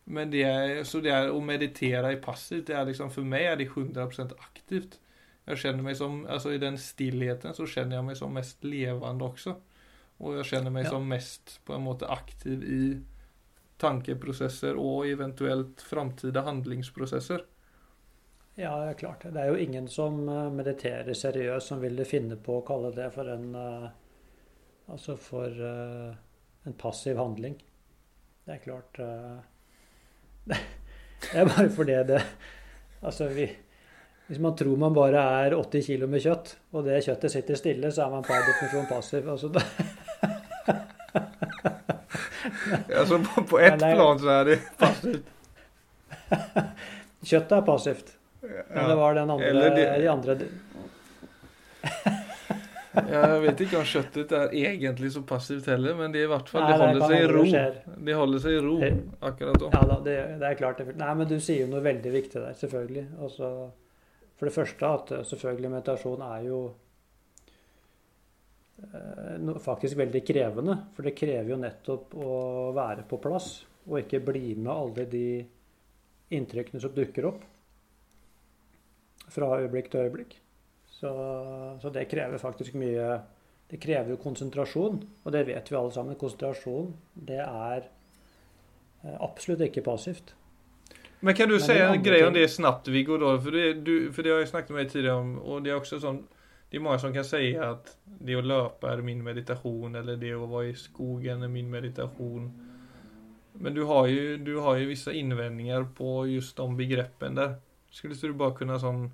Men 0.07 0.31
det 0.31 0.47
er, 0.47 0.85
så 0.87 1.03
det 1.03 1.13
er 1.13 1.35
å 1.35 1.43
meditere 1.43 2.15
i 2.15 2.23
passivt, 2.23 2.69
det 2.71 2.79
er 2.79 2.87
liksom, 2.89 3.11
for 3.13 3.27
meg 3.27 3.51
er 3.51 3.59
det 3.61 3.69
100% 3.73 4.39
aktivt. 4.39 5.01
Jeg 5.49 5.65
kjenner 5.65 5.83
meg 5.83 5.99
som, 5.99 6.23
altså 6.31 6.55
I 6.55 6.63
den 6.63 6.79
stillheten 6.79 7.57
så 7.57 7.67
kjenner 7.67 7.99
jeg 7.99 8.07
meg 8.07 8.17
som 8.21 8.35
mest 8.37 8.63
levende 8.63 9.27
også. 9.27 9.59
Og 10.23 10.39
jeg 10.39 10.51
kjenner 10.53 10.75
meg 10.75 10.87
ja. 10.87 10.95
som 10.95 11.07
mest 11.09 11.59
på 11.67 11.75
en 11.75 11.87
måte 11.87 12.09
aktiv 12.11 12.63
i 12.63 12.83
tankeprosesser 13.79 14.79
og 14.79 15.07
eventuelt 15.09 15.83
framtidige 15.85 16.45
handlingsprosesser. 16.47 17.45
Ja, 18.59 18.95
klart. 18.99 19.23
Det 19.23 19.39
er 19.41 19.53
jo 19.53 19.61
ingen 19.63 19.87
som 19.89 20.25
eh, 20.29 20.49
mediterer 20.51 21.15
seriøst 21.15 21.71
som 21.71 21.83
ville 21.83 22.07
finne 22.09 22.37
på 22.43 22.59
å 22.59 22.65
kalle 22.67 22.91
det 22.97 23.11
for 23.15 23.31
en 23.31 23.49
uh, 23.55 23.89
Altså 24.89 25.19
for 25.21 25.53
uh, 25.53 26.15
en 26.65 26.75
passiv 26.81 27.19
handling. 27.21 27.59
Det 28.47 28.55
er 28.55 28.63
klart 28.63 28.99
Det 30.49 31.35
er 31.37 31.51
bare 31.51 31.69
fordi 31.69 31.99
det 32.09 32.23
Altså, 33.03 33.29
vi 33.29 33.45
hvis 34.29 34.41
man 34.45 34.57
tror 34.57 34.77
man 34.77 34.93
bare 34.93 35.21
er 35.47 35.55
80 35.57 35.87
kg 35.87 36.09
med 36.13 36.21
kjøtt, 36.21 36.51
og 36.77 36.85
det 36.85 36.99
kjøttet 37.07 37.33
sitter 37.33 37.57
stille, 37.57 37.89
så 37.93 38.05
er 38.05 38.11
man 38.13 38.27
per 38.27 38.43
definisjon 38.45 38.89
passiv. 38.91 39.29
Altså, 39.33 39.49
altså 43.01 43.19
på, 43.25 43.45
på 43.51 43.61
ett 43.61 43.79
plan 43.81 44.19
så 44.23 44.31
er 44.35 44.49
det 44.49 44.57
passivt. 44.79 45.35
Kjøttet 47.29 47.53
er 47.59 47.67
passivt. 47.67 48.15
Men 48.43 48.89
det 48.91 48.97
var 48.99 49.15
den 49.19 49.31
andre, 49.35 49.71
de, 49.75 49.85
de 50.01 50.09
andre 50.13 50.37
Jeg 52.99 53.41
vet 53.43 53.61
ikke 53.63 53.79
om 53.79 53.85
kjøttet 53.87 54.33
er 54.35 54.55
egentlig 54.57 55.11
så 55.15 55.21
passivt 55.27 55.67
heller, 55.71 55.95
men 55.99 56.15
det, 56.15 56.25
i 56.27 56.31
hvert 56.31 56.49
fall, 56.51 56.65
det 56.67 56.79
holder 56.81 57.05
seg 57.05 57.19
i 57.21 57.29
ro. 57.31 57.43
Det 58.09 58.17
holder 58.19 58.43
seg 58.43 58.57
i 58.57 58.63
ro 58.65 58.77
akkurat 59.29 59.61
da. 59.63 59.69
Ja 59.75 59.83
da, 59.91 59.99
det, 60.07 60.17
det, 60.41 60.49
er 60.49 60.59
klart. 60.59 60.83
Nei, 60.89 61.13
men 61.21 61.29
du 61.31 61.37
sier 61.37 61.61
jo 61.67 61.69
noe 61.71 61.83
veldig 61.85 62.13
viktig 62.15 62.41
der, 62.41 62.57
selvfølgelig. 62.59 63.05
Også, 63.29 63.51
for 64.39 64.51
det 64.51 64.55
første 64.57 64.93
at 64.99 65.15
selvfølgelig 65.31 65.71
meditasjon 65.77 66.25
er 66.27 66.41
jo 66.49 66.61
Eh, 66.69 66.88
faktisk 69.63 69.99
veldig 69.99 70.23
krevende. 70.27 70.77
For 70.95 71.07
det 71.07 71.17
krever 71.19 71.53
jo 71.53 71.61
nettopp 71.61 72.15
å 72.15 72.33
være 72.77 73.07
på 73.09 73.21
plass, 73.23 73.65
og 73.89 74.01
ikke 74.03 74.23
bli 74.25 74.55
med 74.57 74.73
alle 74.73 75.07
de 75.11 75.29
inntrykkene 76.37 76.81
som 76.83 76.93
dukker 76.93 77.29
opp 77.31 77.47
fra 79.33 79.59
øyeblikk 79.61 79.91
til 79.93 80.07
øyeblikk. 80.07 80.39
Så, 80.99 81.11
så, 81.83 81.91
det 81.95 82.09
krever 82.11 82.41
faktisk 82.43 82.75
mye 82.75 83.21
Det 83.69 83.77
krever 83.79 84.15
jo 84.15 84.17
konsentrasjon, 84.17 85.03
og 85.25 85.33
det 85.33 85.43
vet 85.47 85.67
vi 85.69 85.77
alle 85.77 85.93
sammen. 85.93 86.17
Konsentrasjon, 86.17 86.95
det 87.15 87.43
er 87.43 87.83
eh, 87.85 89.17
absolutt 89.21 89.61
ikke 89.67 89.85
passivt. 89.85 90.33
Men 91.21 91.37
kan 91.37 91.51
du 91.51 91.59
si 91.61 91.77
en 91.77 92.01
greie 92.03 92.25
om 92.25 92.33
det 92.33 92.47
snabbt, 92.49 92.89
Viggo? 92.89 93.19
For 93.19 93.53
for 93.53 94.23
det 94.23 94.33
har 94.33 94.41
jeg 94.41 94.49
snakket 94.49 94.73
med 94.73 94.87
deg 94.87 94.93
tidligere 94.95 95.21
om, 95.21 95.35
og 95.45 95.65
det 95.65 95.75
er 95.75 95.77
også 95.77 96.01
sånn 96.01 96.23
det 96.71 96.77
er 96.77 96.85
mange 96.85 97.01
som 97.01 97.13
kan 97.15 97.25
si 97.25 97.55
at 97.57 97.95
det 98.05 98.37
å 98.37 98.45
løpe 98.45 98.91
er 98.91 99.01
min 99.05 99.23
meditasjon, 99.25 99.95
eller 99.97 100.19
det 100.21 100.35
å 100.37 100.49
være 100.51 100.75
i 100.75 100.77
skogen 100.77 101.45
er 101.47 101.53
min 101.53 101.71
meditasjon. 101.73 102.51
Men 103.59 103.75
du 103.75 103.87
har 103.89 104.09
jo, 104.13 104.37
du 104.37 104.59
har 104.61 104.77
jo 104.77 104.91
visse 104.91 105.15
innvendinger 105.17 105.89
på 105.97 106.27
just 106.29 106.57
de 106.61 106.67
begreppen 106.77 107.39
der. 107.39 107.57
Skulle 107.91 108.19
du 108.21 108.37
bare 108.37 108.53
kunne 108.59 108.77
sånn 108.79 109.07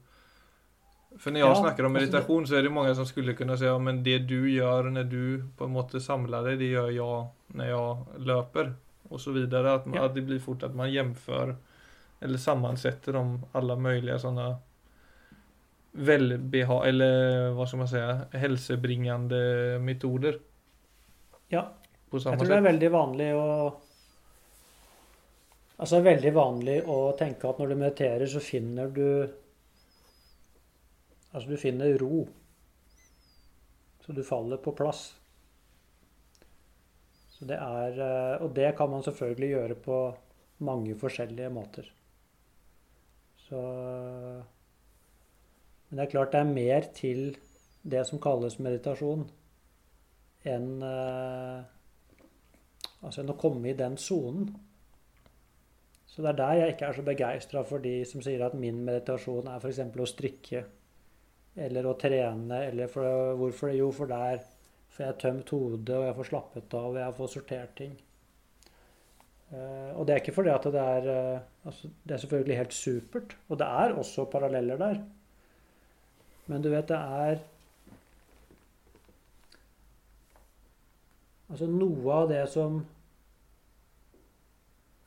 For 1.15 1.31
når 1.31 1.45
jeg 1.45 1.47
ja, 1.47 1.59
snakker 1.61 1.87
om 1.87 1.93
meditation 1.95 2.47
så 2.51 2.57
er 2.59 2.65
det 2.67 2.73
mange 2.75 2.95
som 2.99 3.07
skulle 3.07 3.37
kunne 3.39 3.55
si 3.55 3.69
ja, 3.69 3.77
men 3.79 4.01
det 4.03 4.25
du 4.27 4.49
gjør 4.51 4.91
når 4.91 5.05
du 5.07 5.27
på 5.55 5.69
en 5.69 5.77
måte 5.77 6.03
samler 6.03 6.43
deg, 6.49 6.59
det 6.59 6.73
gjør 6.73 6.91
jeg 6.91 7.55
når 7.55 7.71
jeg 7.71 8.25
løper, 8.27 8.73
og 9.15 9.23
så 9.23 9.31
videre. 9.37 9.77
At, 9.79 9.87
ja. 9.95 10.09
at 10.09 10.19
det 10.19 10.27
blir 10.27 10.43
fort 10.43 10.67
at 10.67 10.75
man 10.75 10.91
jamfører 10.91 11.55
eller 12.25 12.41
sammensetter 12.41 13.17
om 13.21 13.37
alle 13.55 13.77
mulige 13.79 14.19
sånne 14.19 14.49
velbeha... 15.95 16.81
Eller 16.89 17.55
hva 17.55 17.67
skal 17.69 17.83
man 17.85 17.91
si 17.91 18.03
helsebringende 18.41 19.41
metoder. 19.83 20.39
Ja. 21.53 21.69
jeg 22.11 22.23
tror 22.23 22.51
det 22.51 22.57
er 22.59 22.71
veldig 22.71 22.91
vanlig 22.95 23.33
å 23.39 23.49
Altså 25.75 25.99
det 25.99 26.01
er 26.01 26.15
veldig 26.15 26.31
vanlig 26.37 26.75
å 26.87 26.97
tenke 27.19 27.49
at 27.51 27.59
når 27.59 27.73
du 27.73 27.75
mediterer, 27.81 28.29
så 28.31 28.41
finner 28.43 28.93
du 28.95 29.07
Altså 31.35 31.51
du 31.51 31.59
finner 31.59 31.97
ro. 31.99 32.23
Så 34.05 34.15
du 34.15 34.23
faller 34.23 34.61
på 34.63 34.75
plass. 34.79 35.09
Så 37.35 37.49
det 37.49 37.59
er 37.59 37.99
eh, 37.99 38.43
Og 38.45 38.55
det 38.55 38.71
kan 38.79 38.93
man 38.93 39.03
selvfølgelig 39.03 39.51
gjøre 39.51 39.79
på 39.83 39.99
mange 40.65 40.95
forskjellige 40.95 41.51
måter. 41.51 41.89
Så 43.49 43.61
men 45.89 45.99
det 45.99 46.05
er 46.07 46.13
klart 46.13 46.33
det 46.35 46.43
er 46.43 46.53
mer 46.53 46.87
til 46.97 47.25
det 47.85 48.05
som 48.09 48.21
kalles 48.23 48.59
meditasjon, 48.65 49.27
enn 50.49 50.71
eh, 50.85 51.59
altså 53.05 53.23
enn 53.23 53.35
å 53.35 53.41
komme 53.41 53.71
i 53.71 53.77
den 53.79 53.99
sonen. 54.01 54.49
Så 56.09 56.23
det 56.23 56.31
er 56.31 56.39
der 56.39 56.57
jeg 56.61 56.75
ikke 56.75 56.89
er 56.89 56.97
så 56.97 57.05
begeistra 57.05 57.65
for 57.67 57.83
de 57.83 57.99
som 58.07 58.23
sier 58.23 58.45
at 58.47 58.55
min 58.57 58.85
meditasjon 58.87 59.49
er 59.51 59.61
f.eks. 59.61 59.81
å 59.83 60.09
strikke 60.09 60.65
eller 61.55 61.87
å 61.87 61.95
trene, 61.99 62.65
eller 62.71 62.91
for, 62.91 63.35
hvorfor 63.39 63.71
det? 63.71 63.79
Jo, 63.79 63.91
for 63.95 64.11
der 64.11 64.43
får 64.95 65.07
jeg 65.07 65.19
tømt 65.23 65.53
hodet, 65.55 65.95
og 65.95 66.07
jeg 66.09 66.17
får 66.19 66.29
slappet 66.31 66.77
av, 66.79 66.89
og 66.91 67.01
jeg 67.01 67.17
får 67.19 67.31
sortert 67.33 67.77
ting. 67.79 67.95
Uh, 69.55 69.91
og 69.95 70.07
det 70.07 70.15
er 70.15 70.23
ikke 70.23 70.35
fordi 70.35 70.51
at 70.51 70.67
det 70.73 70.81
er 70.81 71.05
uh, 71.07 71.43
altså, 71.69 71.91
Det 72.03 72.15
er 72.15 72.21
selvfølgelig 72.23 72.57
helt 72.59 72.75
supert, 72.75 73.37
og 73.49 73.59
det 73.61 73.67
er 73.85 73.99
også 74.01 74.25
paralleller 74.33 74.81
der. 74.81 75.03
Men 76.47 76.63
du 76.63 76.71
vet, 76.73 76.89
det 76.89 77.01
er 77.01 77.43
Altså 81.45 81.67
noe 81.71 82.15
av 82.17 82.31
det 82.31 82.41
som 82.51 82.81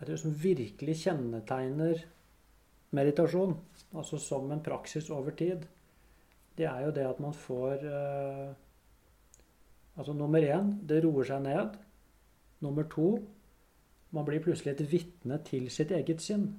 det 0.07 0.15
som 0.21 0.35
virkelig 0.37 0.93
kjennetegner 1.01 2.03
meditasjon, 2.95 3.55
altså 3.97 4.19
som 4.21 4.51
en 4.53 4.61
praksis 4.63 5.09
over 5.11 5.33
tid, 5.35 5.65
det 6.55 6.67
er 6.69 6.85
jo 6.85 6.93
det 6.95 7.03
at 7.09 7.19
man 7.19 7.33
får 7.35 7.83
eh, 7.89 8.53
Altså 9.97 10.13
nummer 10.13 10.43
én, 10.45 10.75
det 10.85 10.99
roer 11.01 11.25
seg 11.25 11.41
ned. 11.41 11.77
Nummer 12.61 12.85
to, 12.85 13.07
man 14.13 14.27
blir 14.27 14.43
plutselig 14.45 14.75
et 14.75 14.91
vitne 14.91 15.39
til 15.41 15.71
sitt 15.73 15.89
eget 15.89 16.21
sinn. 16.21 16.51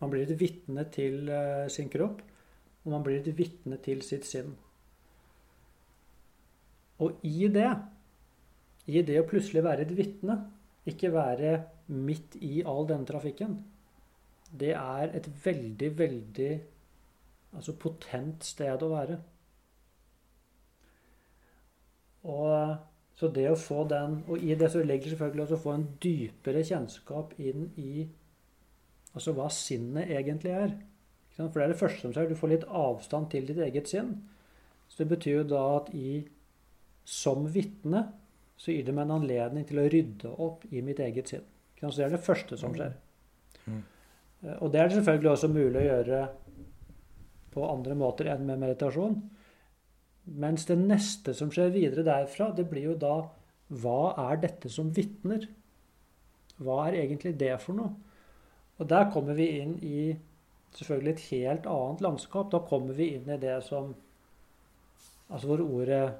Man 0.00 0.08
blir 0.08 0.24
et 0.24 0.40
vitne 0.40 0.86
til 0.88 1.28
uh, 1.28 1.68
sin 1.68 1.90
kropp, 1.92 2.22
og 2.82 2.90
man 2.94 3.04
blir 3.06 3.20
et 3.20 3.38
vitne 3.38 3.78
til 3.82 4.02
sitt 4.06 4.26
sinn. 4.26 4.54
Og 7.02 7.22
i 7.26 7.48
det, 7.50 7.70
i 8.86 9.02
det 9.06 9.20
å 9.20 9.28
plutselig 9.28 9.64
være 9.64 9.86
et 9.86 9.94
vitne, 9.96 10.38
ikke 10.86 11.12
være 11.14 11.52
midt 11.94 12.36
i 12.42 12.62
all 12.66 12.86
denne 12.88 13.06
trafikken, 13.06 13.58
det 14.52 14.74
er 14.76 15.14
et 15.16 15.28
veldig, 15.44 15.90
veldig 15.98 16.52
altså 17.56 17.74
potent 17.80 18.44
sted 18.44 18.82
å 18.82 18.90
være. 18.92 19.18
Og 22.32 22.74
så 23.18 23.28
det 23.34 23.48
å 23.50 23.58
få 23.58 23.82
den 23.90 24.20
Og 24.30 24.44
i 24.46 24.54
det 24.54 24.68
så 24.70 24.80
legger 24.86 25.10
selvfølgelig 25.10 25.42
også 25.42 25.56
å 25.58 25.62
få 25.64 25.72
en 25.74 25.88
dypere 26.02 26.62
kjennskap 26.64 27.34
inn 27.42 27.66
i 27.82 28.04
altså 29.12 29.34
hva 29.36 29.48
sinnet 29.52 30.10
egentlig 30.14 30.54
er. 30.56 30.76
For 31.36 31.58
det 31.58 31.64
er 31.64 31.72
det 31.72 31.80
første 31.80 32.04
som 32.04 32.12
skjer. 32.14 32.28
Du 32.28 32.38
får 32.38 32.52
litt 32.52 32.68
avstand 32.68 33.30
til 33.32 33.46
ditt 33.48 33.60
eget 33.64 33.88
sinn. 33.90 34.14
Så 34.88 35.02
det 35.02 35.12
betyr 35.14 35.40
jo 35.40 35.46
da 35.54 35.62
at 35.78 35.88
i 35.96 36.22
som 37.08 37.46
vitne 37.50 38.04
så 38.60 38.74
gir 38.74 38.84
det 38.86 38.94
meg 38.94 39.08
en 39.08 39.16
anledning 39.16 39.64
til 39.66 39.80
å 39.82 39.88
rydde 39.90 40.34
opp 40.44 40.66
i 40.70 40.82
mitt 40.84 41.00
eget 41.02 41.32
sinn. 41.32 41.46
Så 41.80 41.96
det 41.96 42.04
er 42.06 42.14
det 42.14 42.22
første 42.22 42.58
som 42.60 42.74
skjer. 42.76 42.92
Mm. 43.66 43.80
Eh, 44.44 44.58
og 44.60 44.70
det 44.70 44.80
er 44.80 44.90
det 44.90 44.98
selvfølgelig 45.00 45.32
også 45.32 45.50
mulig 45.50 45.80
å 45.80 45.86
gjøre 45.88 46.20
på 47.52 47.64
andre 47.68 47.96
måter 47.98 48.30
enn 48.32 48.44
med 48.46 48.60
meditasjon. 48.62 49.16
Mens 50.42 50.68
det 50.68 50.78
neste 50.78 51.34
som 51.34 51.50
skjer 51.50 51.72
videre 51.74 52.06
derfra, 52.06 52.52
det 52.54 52.68
blir 52.70 52.92
jo 52.92 52.98
da 52.98 53.16
Hva 53.72 54.12
er 54.28 54.36
dette 54.42 54.68
som 54.68 54.90
vitner? 54.92 55.46
Hva 56.60 56.82
er 56.86 56.98
egentlig 57.00 57.32
det 57.40 57.54
for 57.62 57.72
noe? 57.78 57.94
Og 58.76 58.88
der 58.90 59.06
kommer 59.14 59.32
vi 59.38 59.46
inn 59.62 59.78
i 59.80 60.12
selvfølgelig 60.78 61.12
et 61.12 61.26
helt 61.30 61.66
annet 61.70 62.04
landskap. 62.04 62.50
Da 62.52 62.62
kommer 62.68 62.96
vi 62.96 63.12
inn 63.16 63.30
i 63.30 63.40
det 63.40 63.60
som 63.68 63.94
Altså 65.32 65.48
hvor 65.48 65.62
ordet 65.64 66.12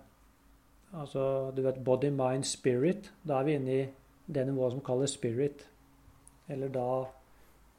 Altså, 0.92 1.50
du 1.56 1.62
vet 1.64 1.84
body, 1.84 2.10
mind, 2.12 2.44
spirit. 2.44 3.12
Da 3.24 3.38
er 3.38 3.44
vi 3.44 3.54
inne 3.56 3.76
i 3.76 3.86
det 4.28 4.46
nivået 4.46 4.74
som 4.74 4.82
kalles 4.84 5.14
spirit. 5.16 5.64
Eller 6.48 6.68
da 6.68 7.04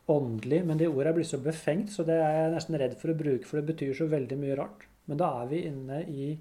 åndelig. 0.07 0.63
Men 0.65 0.79
det 0.79 0.87
ordet 0.89 1.11
er 1.11 1.17
blitt 1.17 1.29
så 1.29 1.37
befengt, 1.37 1.91
så 1.93 2.03
det 2.07 2.15
er 2.17 2.31
jeg 2.37 2.55
nesten 2.55 2.79
redd 2.79 2.95
for 2.97 3.13
å 3.13 3.17
bruke, 3.17 3.45
for 3.45 3.59
det 3.59 3.69
betyr 3.69 3.93
så 3.97 4.09
veldig 4.09 4.39
mye 4.41 4.57
rart. 4.57 4.87
Men 5.05 5.21
da 5.21 5.29
er 5.43 5.51
vi 5.51 5.61
inne 5.67 5.99
i 6.09 6.31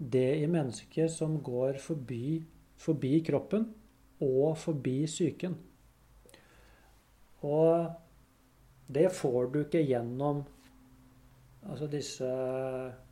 det 0.00 0.28
i 0.40 0.46
mennesket 0.48 1.12
som 1.12 1.40
går 1.44 1.80
forbi, 1.82 2.40
forbi 2.80 3.18
kroppen 3.26 3.66
og 4.24 4.56
forbi 4.60 5.02
psyken. 5.08 5.56
Og 7.44 7.90
det 8.90 9.08
får 9.14 9.50
du 9.52 9.60
ikke 9.62 9.82
gjennom 9.86 10.42
altså 11.68 11.86
disse 11.92 12.28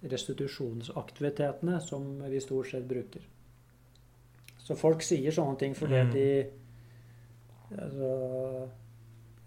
restitusjonsaktivitetene 0.09 1.79
som 1.85 2.07
vi 2.31 2.41
stort 2.43 2.71
sett 2.71 2.87
bruker. 2.89 3.25
Så 4.59 4.77
folk 4.77 5.05
sier 5.05 5.35
sånne 5.35 5.61
ting 5.61 5.77
fordi 5.79 6.03
mm. 6.03 6.11
de 6.13 6.29
altså, 7.79 8.11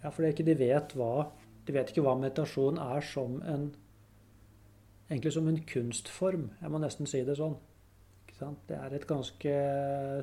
Ja, 0.01 0.09
fordi 0.09 0.31
ikke 0.33 0.47
de 0.47 0.55
vet 0.57 0.95
hva 0.97 1.27
De 1.67 1.75
vet 1.75 1.91
ikke 1.91 2.01
hva 2.01 2.15
meditasjon 2.17 2.79
er 2.81 3.05
som 3.05 3.37
en 3.45 3.67
egentlig 5.11 5.33
som 5.35 5.47
en 5.51 5.59
kunstform. 5.67 6.45
Jeg 6.61 6.71
må 6.71 6.79
nesten 6.79 7.09
si 7.09 7.19
det 7.27 7.35
sånn. 7.35 7.57
Det 8.39 8.77
er 8.77 8.93
et 8.95 9.05
ganske 9.05 9.55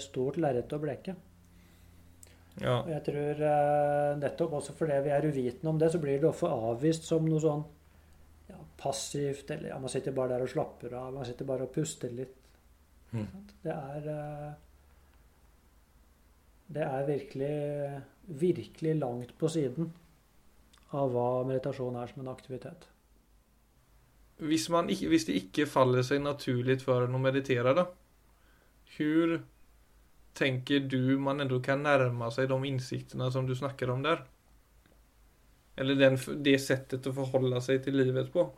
stort 0.03 0.39
lerret 0.41 0.73
å 0.73 0.81
bleke. 0.83 1.13
Ja. 2.63 2.81
Og 2.83 2.91
jeg 2.91 3.05
tror 3.07 3.43
uh, 3.45 4.19
nettopp 4.19 4.57
også 4.59 4.75
fordi 4.79 4.99
vi 5.05 5.13
er 5.15 5.27
uvitende 5.29 5.73
om 5.73 5.79
det, 5.81 5.91
så 5.93 6.01
blir 6.03 6.19
det 6.19 6.31
ofte 6.31 6.51
avvist 6.51 7.07
som 7.07 7.27
noe 7.29 7.43
sånn 7.43 7.63
ja, 8.49 8.59
passivt, 8.81 9.53
eller 9.55 9.73
ja, 9.73 9.79
man 9.83 9.93
sitter 9.93 10.17
bare 10.17 10.35
der 10.35 10.47
og 10.47 10.51
slapper 10.53 10.97
av, 10.99 11.13
man 11.15 11.29
sitter 11.29 11.49
bare 11.49 11.69
og 11.69 11.75
puster 11.75 12.13
litt. 12.15 12.35
Mm. 13.13 13.29
Det 13.63 13.73
er 13.75 14.09
uh, 14.13 14.49
Det 16.69 16.85
er 16.85 17.07
virkelig, 17.09 17.55
virkelig 18.27 18.95
langt 18.99 19.31
på 19.41 19.49
siden 19.49 19.93
av 20.93 21.13
hva 21.13 21.45
meditasjon 21.49 21.97
er 21.97 22.11
som 22.11 22.21
en 22.21 22.33
aktivitet. 22.33 22.89
Hvis, 24.39 24.69
man, 24.71 24.87
hvis 24.87 25.25
det 25.27 25.39
ikke 25.41 25.67
faller 25.67 26.05
seg 26.07 26.21
naturlig 26.23 26.79
for 26.83 27.07
en 27.07 27.17
å 27.17 27.23
meditere, 27.23 27.73
da 27.75 27.89
Hvordan 28.89 29.43
tenker 30.39 30.87
du 30.91 31.19
man 31.21 31.43
ändå 31.43 31.61
kan 31.65 31.83
nærme 31.83 32.31
seg 32.35 32.49
de 32.51 32.59
innsiktene 32.69 33.31
som 33.35 33.47
du 33.49 33.55
snakker 33.59 33.91
om 33.91 34.05
der? 34.07 34.23
Eller 35.79 35.99
den, 35.99 36.17
det 36.43 36.57
settet 36.63 37.07
å 37.07 37.15
forholde 37.15 37.61
seg 37.63 37.85
til 37.85 37.99
livet 38.01 38.33
på? 38.35 38.49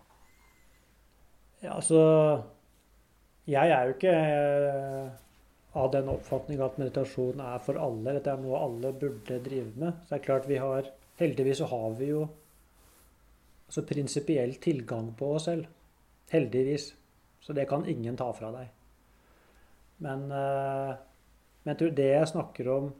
Ja, 1.60 1.74
altså 1.76 2.00
Jeg 3.50 3.72
er 3.74 3.88
jo 3.88 3.96
ikke 3.96 4.14
eh, 4.14 5.10
av 5.76 5.90
den 5.92 6.08
oppfatning 6.12 6.62
at 6.64 6.78
meditasjon 6.80 7.42
er 7.44 7.60
for 7.64 7.80
alle. 7.80 8.14
Dette 8.16 8.32
er 8.32 8.40
noe 8.40 8.60
alle 8.64 8.94
burde 8.96 9.40
drive 9.44 9.74
med. 9.74 10.00
Så 10.04 10.14
det 10.14 10.20
er 10.20 10.26
klart 10.28 10.48
vi 10.50 10.60
har 10.62 10.88
Heldigvis 11.20 11.58
så 11.60 11.66
har 11.68 11.90
vi 11.98 12.06
jo 12.14 12.22
altså 13.66 13.82
prinsipiell 13.84 14.54
tilgang 14.56 15.10
på 15.18 15.34
oss 15.36 15.50
selv. 15.50 15.66
Heldigvis. 16.32 16.86
Så 17.44 17.52
det 17.52 17.66
kan 17.68 17.84
ingen 17.88 18.16
ta 18.16 18.30
fra 18.32 18.48
deg. 18.54 18.70
Men, 20.00 20.24
uh, 21.70 21.78
tror 21.78 21.94
det 21.96 22.10
jeg 22.10 22.30
snakker 22.32 22.68
om 22.74 22.90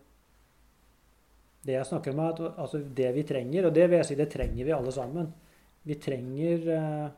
Det 1.61 1.74
jeg 1.74 1.87
snakker 1.87 2.14
om 2.14 2.20
er 2.24 2.30
at, 2.33 2.38
altså 2.62 2.78
det 2.80 3.09
vi 3.12 3.22
trenger, 3.28 3.66
og 3.68 3.74
det 3.76 3.88
vil 3.90 3.98
jeg 3.98 4.09
si 4.09 4.14
det 4.16 4.30
trenger 4.33 4.64
vi 4.64 4.72
alle 4.72 4.92
sammen. 4.96 5.26
Vi 5.85 5.96
trenger 6.00 6.62
eh, 6.72 7.11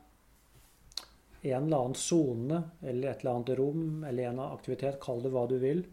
en 1.43 1.69
eller 1.69 1.77
annen 1.77 1.95
sone 1.95 2.59
eller 2.83 3.12
et 3.12 3.23
eller 3.23 3.37
annet 3.37 3.53
rom 3.61 4.03
eller 4.09 4.33
en 4.33 4.41
aktivitet, 4.43 4.99
kall 5.03 5.23
det 5.23 5.31
hva 5.31 5.45
du 5.47 5.55
vil, 5.62 5.85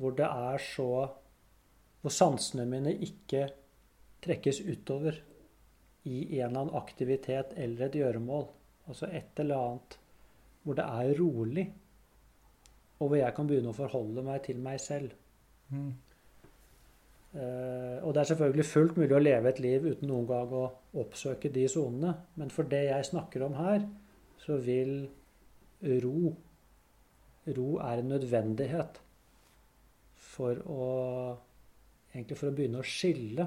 hvor 0.00 0.16
det 0.16 0.28
er 0.28 0.64
så 0.64 0.92
Hvor 2.02 2.10
sansene 2.10 2.64
mine 2.66 2.96
ikke 3.04 3.44
trekkes 4.24 4.58
utover 4.66 5.20
i 6.02 6.40
en 6.40 6.48
eller 6.48 6.64
annen 6.64 6.74
aktivitet 6.74 7.52
eller 7.54 7.86
et 7.86 7.98
gjøremål. 8.00 8.48
Altså 8.90 9.06
et 9.06 9.38
eller 9.38 9.60
annet 9.60 9.98
hvor 10.62 10.78
det 10.78 10.86
er 10.86 11.12
rolig, 11.18 11.64
og 13.02 13.10
hvor 13.10 13.18
jeg 13.18 13.34
kan 13.34 13.48
begynne 13.50 13.72
å 13.72 13.76
forholde 13.76 14.22
meg 14.24 14.44
til 14.46 14.60
meg 14.62 14.78
selv. 14.82 15.14
Mm. 15.72 15.90
Uh, 17.32 17.98
og 18.04 18.12
det 18.12 18.20
er 18.20 18.28
selvfølgelig 18.28 18.66
fullt 18.68 18.98
mulig 19.00 19.16
å 19.16 19.22
leve 19.22 19.48
et 19.48 19.60
liv 19.64 19.86
uten 19.88 20.10
noen 20.10 20.26
gang 20.28 20.50
å 20.52 20.66
oppsøke 21.02 21.50
de 21.52 21.64
sonene. 21.72 22.12
Men 22.36 22.52
for 22.52 22.68
det 22.68 22.84
jeg 22.90 23.08
snakker 23.08 23.46
om 23.46 23.56
her, 23.58 23.86
så 24.42 24.58
vil 24.62 25.06
ro 26.02 26.34
Ro 27.42 27.80
er 27.82 27.98
en 27.98 28.12
nødvendighet 28.12 29.00
for 30.14 30.60
å 30.70 30.84
Egentlig 32.12 32.36
for 32.36 32.50
å 32.50 32.52
begynne 32.52 32.82
å 32.82 32.84
skille 32.84 33.46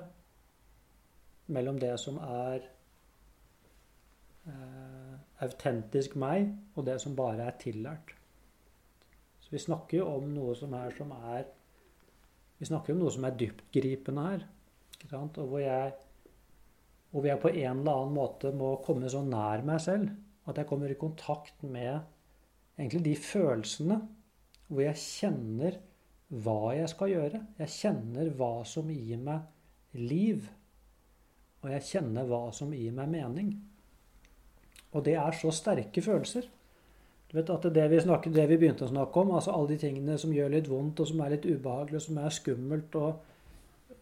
mellom 1.54 1.78
det 1.78 1.92
som 2.02 2.16
er 2.18 2.64
uh, 4.50 5.14
autentisk 5.46 6.16
meg, 6.18 6.48
og 6.74 6.88
det 6.88 6.96
som 7.04 7.14
bare 7.14 7.46
er 7.46 7.60
tillært. 7.62 8.15
Så 9.46 9.54
vi 9.54 9.62
snakker 9.62 10.02
jo 10.02 10.10
om 10.18 10.26
noe 10.34 10.56
som 10.58 10.74
er 10.74 10.94
som 10.98 11.14
er 11.14 11.46
Vi 12.58 12.66
snakker 12.66 12.96
om 12.96 13.02
noe 13.04 13.12
som 13.12 13.26
er 13.28 13.36
dyptgripende 13.38 14.22
her. 14.26 14.44
Og 15.12 15.42
hvor 15.52 15.60
jeg, 15.60 15.90
hvor 17.12 17.26
jeg 17.28 17.42
på 17.44 17.52
en 17.52 17.82
eller 17.82 17.98
annen 18.00 18.16
måte 18.16 18.52
må 18.56 18.78
komme 18.86 19.12
så 19.12 19.22
nær 19.26 19.62
meg 19.68 19.82
selv 19.84 20.14
at 20.50 20.62
jeg 20.62 20.70
kommer 20.70 20.92
i 20.92 20.98
kontakt 20.98 21.66
med 21.66 22.00
egentlig 22.78 23.04
de 23.06 23.16
følelsene 23.20 24.00
hvor 24.70 24.82
jeg 24.82 25.02
kjenner 25.02 25.78
hva 26.46 26.74
jeg 26.74 26.90
skal 26.90 27.12
gjøre. 27.12 27.42
Jeg 27.60 27.74
kjenner 27.76 28.32
hva 28.40 28.54
som 28.66 28.90
gir 28.90 29.22
meg 29.22 30.00
liv. 30.00 30.48
Og 31.62 31.70
jeg 31.74 31.86
kjenner 31.92 32.28
hva 32.30 32.44
som 32.56 32.74
gir 32.74 32.96
meg 32.96 33.12
mening. 33.14 33.54
Og 34.96 35.04
det 35.06 35.18
er 35.20 35.38
så 35.38 35.52
sterke 35.54 36.02
følelser. 36.02 36.48
Vet 37.36 37.50
at 37.52 37.66
det 37.76 37.86
vi, 37.92 37.98
snakker, 38.00 38.32
det 38.32 38.46
vi 38.48 38.58
begynte 38.62 38.86
å 38.86 38.92
snakke 38.92 39.22
om, 39.22 39.34
altså 39.36 39.52
alle 39.52 39.74
de 39.74 39.80
tingene 39.82 40.16
som 40.22 40.32
gjør 40.32 40.54
litt 40.54 40.70
vondt, 40.72 41.02
og 41.04 41.10
som 41.10 41.24
er 41.26 41.34
litt 41.34 41.48
ubehagelig, 41.48 42.00
og 42.00 42.06
som 42.06 42.20
er 42.22 42.36
skummelt 42.36 42.96
og, 43.00 43.26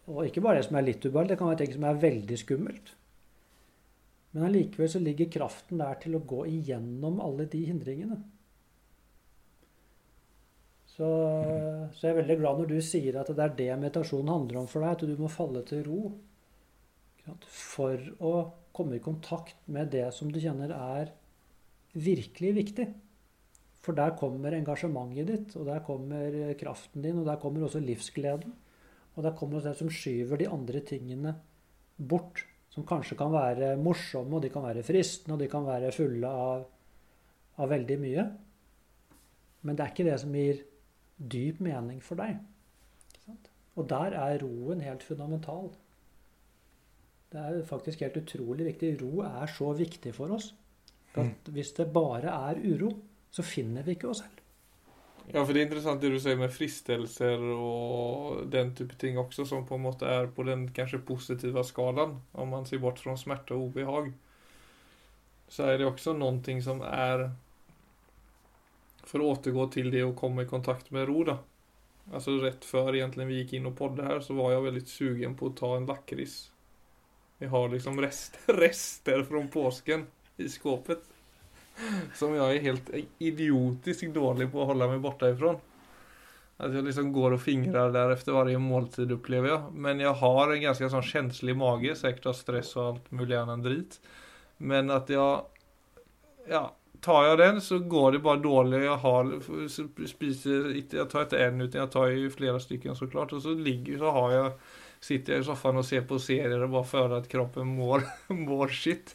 og 0.06 0.20
ikke 0.28 0.42
bare 0.44 0.60
det 0.60 0.68
som 0.68 0.78
er 0.78 0.86
litt 0.86 1.02
ubehagelig, 1.02 1.32
det 1.32 1.38
kan 1.40 1.50
være 1.50 1.60
ting 1.64 1.72
som 1.74 1.88
er 1.88 2.04
veldig 2.04 2.38
skummelt. 2.38 2.92
Men 4.34 4.46
allikevel 4.48 4.90
så 4.90 5.02
ligger 5.02 5.32
kraften 5.34 5.82
der 5.82 5.98
til 6.02 6.14
å 6.18 6.22
gå 6.26 6.44
igjennom 6.50 7.20
alle 7.22 7.46
de 7.50 7.60
hindringene. 7.68 8.20
Så, 10.94 11.06
så, 11.90 12.00
jeg 12.04 12.12
er 12.12 12.20
veldig 12.20 12.36
glad 12.38 12.60
når 12.60 12.70
du 12.70 12.76
sier 12.86 13.18
at 13.18 13.30
det 13.34 13.42
er 13.42 13.54
det 13.58 13.70
meditasjonen 13.82 14.30
handler 14.30 14.60
om 14.60 14.68
for 14.70 14.82
deg, 14.82 14.94
at 14.94 15.06
du 15.10 15.22
må 15.22 15.30
falle 15.30 15.62
til 15.66 15.82
ro. 15.88 16.02
For 17.50 17.98
å 18.22 18.34
komme 18.74 18.98
i 18.98 19.02
kontakt 19.02 19.58
med 19.70 19.90
det 19.94 20.06
som 20.14 20.30
du 20.30 20.38
kjenner 20.42 20.70
er 20.76 21.10
virkelig 21.94 22.52
viktig. 22.58 22.86
For 23.84 23.96
der 23.96 24.14
kommer 24.16 24.56
engasjementet 24.56 25.28
ditt, 25.28 25.56
og 25.60 25.68
der 25.68 25.82
kommer 25.84 26.54
kraften 26.60 27.04
din, 27.04 27.18
og 27.20 27.26
der 27.28 27.40
kommer 27.42 27.66
også 27.66 27.82
livsgleden. 27.84 28.54
Og 29.14 29.22
der 29.22 29.34
kommer 29.36 29.58
også 29.58 29.74
det 29.74 29.80
som 29.82 29.92
skyver 29.92 30.40
de 30.40 30.48
andre 30.48 30.80
tingene 30.80 31.34
bort. 31.98 32.46
Som 32.72 32.86
kanskje 32.88 33.18
kan 33.18 33.30
være 33.30 33.74
morsomme, 33.78 34.38
og 34.38 34.42
de 34.42 34.50
kan 34.50 34.64
være 34.64 34.82
fristende, 34.82 35.36
og 35.36 35.44
de 35.44 35.50
kan 35.52 35.66
være 35.66 35.92
fulle 35.94 36.30
av, 36.30 36.64
av 37.60 37.70
veldig 37.70 38.00
mye. 38.02 38.24
Men 39.62 39.76
det 39.76 39.84
er 39.84 39.92
ikke 39.92 40.08
det 40.08 40.18
som 40.24 40.34
gir 40.34 40.64
dyp 41.18 41.60
mening 41.62 42.02
for 42.02 42.18
deg. 42.18 42.40
Og 43.74 43.88
der 43.90 44.14
er 44.18 44.42
roen 44.42 44.82
helt 44.84 45.02
fundamental. 45.02 45.70
Det 47.32 47.40
er 47.42 47.64
faktisk 47.66 48.04
helt 48.04 48.20
utrolig 48.20 48.68
viktig. 48.68 48.92
Ro 49.02 49.24
er 49.26 49.50
så 49.50 49.72
viktig 49.74 50.12
for 50.14 50.34
oss. 50.36 50.52
At 51.14 51.26
mm. 51.46 51.54
hvis 51.54 51.72
det 51.78 51.92
bare 51.94 52.30
er 52.30 52.60
uro, 52.62 52.92
så 53.34 53.42
finner 53.42 53.82
vi 53.82 53.96
ikke 53.96 54.10
oss 54.12 54.22
selv. 54.22 54.40
Ja, 55.32 55.40
for 55.40 55.54
det 55.54 55.62
er 55.62 55.66
interessant 55.66 56.02
det 56.04 56.10
du 56.12 56.18
sier 56.20 56.36
med 56.36 56.52
fristelser 56.52 57.40
og 57.56 58.44
den 58.52 58.74
type 58.76 58.96
ting 59.00 59.16
også, 59.18 59.46
som 59.48 59.64
på 59.66 59.78
en 59.78 59.86
måte 59.86 60.08
er 60.08 60.28
på 60.36 60.44
den 60.44 60.66
kanskje 60.76 61.00
positive 61.08 61.64
skalaen. 61.64 62.18
Om 62.36 62.52
man 62.52 62.68
ser 62.68 62.82
bort 62.82 63.00
fra 63.00 63.16
smerte 63.16 63.56
og 63.56 63.70
ubehag, 63.70 64.12
så 65.48 65.70
er 65.70 65.80
det 65.80 65.88
også 65.88 66.14
noe 66.16 66.60
som 66.64 66.82
er 66.84 67.30
For 69.04 69.20
å 69.20 69.34
återgå 69.34 69.66
til 69.72 69.90
det 69.92 70.00
å 70.00 70.14
komme 70.16 70.44
i 70.44 70.48
kontakt 70.48 70.88
med 70.90 71.04
ro, 71.08 71.24
da. 71.28 71.34
Altså 72.12 72.38
rett 72.40 72.64
før 72.64 72.94
egentlig 72.94 73.26
vi 73.28 73.40
gikk 73.42 73.52
inn 73.58 73.68
og 73.68 73.76
podde 73.76 74.04
her, 74.04 74.22
så 74.24 74.36
var 74.36 74.54
jeg 74.54 74.64
veldig 74.64 74.84
sugen 74.88 75.34
på 75.36 75.50
å 75.50 75.56
ta 75.56 75.74
en 75.76 75.88
lakris. 75.88 76.36
Vi 77.38 77.50
har 77.52 77.68
liksom 77.68 78.00
rester, 78.00 78.56
rester 78.64 79.24
fra 79.28 79.42
påsken 79.52 80.06
i 80.40 80.48
skåpet. 80.48 81.04
Som 82.14 82.34
jeg 82.36 82.58
er 82.58 82.66
helt 82.68 82.90
idiotisk 83.22 84.10
dårlig 84.14 84.50
på 84.52 84.62
å 84.62 84.68
holde 84.70 84.88
meg 84.90 85.02
borte 85.04 85.32
ifrån. 85.32 85.58
At 86.62 86.70
jeg 86.70 86.86
liksom 86.86 87.10
går 87.14 87.34
og 87.34 87.42
fingrer 87.42 87.90
der 87.94 88.12
etter 88.14 88.36
hver 88.36 88.52
måltid, 88.62 89.10
opplever 89.16 89.50
jeg. 89.50 89.72
Men 89.86 90.02
jeg 90.02 90.14
har 90.20 90.52
en 90.52 90.62
ganske 90.62 90.90
sånn 90.92 91.08
känslig 91.08 91.56
mage, 91.58 91.96
sikkert 91.98 92.30
av 92.30 92.38
stress 92.38 92.70
og 92.78 92.84
alt 92.86 93.10
mulig 93.10 93.40
annet 93.40 93.66
drit. 93.66 93.98
Men 94.58 94.94
at 94.94 95.10
jeg 95.10 95.42
Ja, 96.46 96.68
tar 97.00 97.24
jeg 97.24 97.38
den, 97.40 97.60
så 97.64 97.78
går 97.78 98.12
det 98.12 98.22
bare 98.22 98.42
dårlig. 98.44 98.84
Jeg 98.84 99.00
har 99.00 99.34
spiser 100.06 100.70
Jeg 100.76 101.08
tar 101.10 101.26
ikke 101.26 101.42
én, 101.42 101.60
utan 101.60 101.80
jeg 101.80 101.90
tar 101.90 102.08
jo 102.12 102.30
flere 102.30 102.60
stykker, 102.60 102.94
så 102.94 103.10
klart. 103.10 103.32
Og 103.32 103.42
så 103.42 103.56
ligger 103.56 103.98
så 103.98 104.14
har 104.14 104.32
jeg 104.34 104.52
sitter 105.04 105.34
jeg 105.34 105.44
i 105.44 105.46
sofaen 105.48 105.80
og 105.80 105.84
ser 105.84 106.04
på 106.08 106.18
serier 106.22 106.62
og 106.64 106.72
bare 106.72 106.88
føler 106.88 107.18
at 107.18 107.28
kroppen 107.28 107.74
mår, 107.76 108.06
mår 108.48 108.72
shit. 108.72 109.14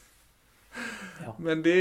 Men 1.38 1.64
det 1.66 1.80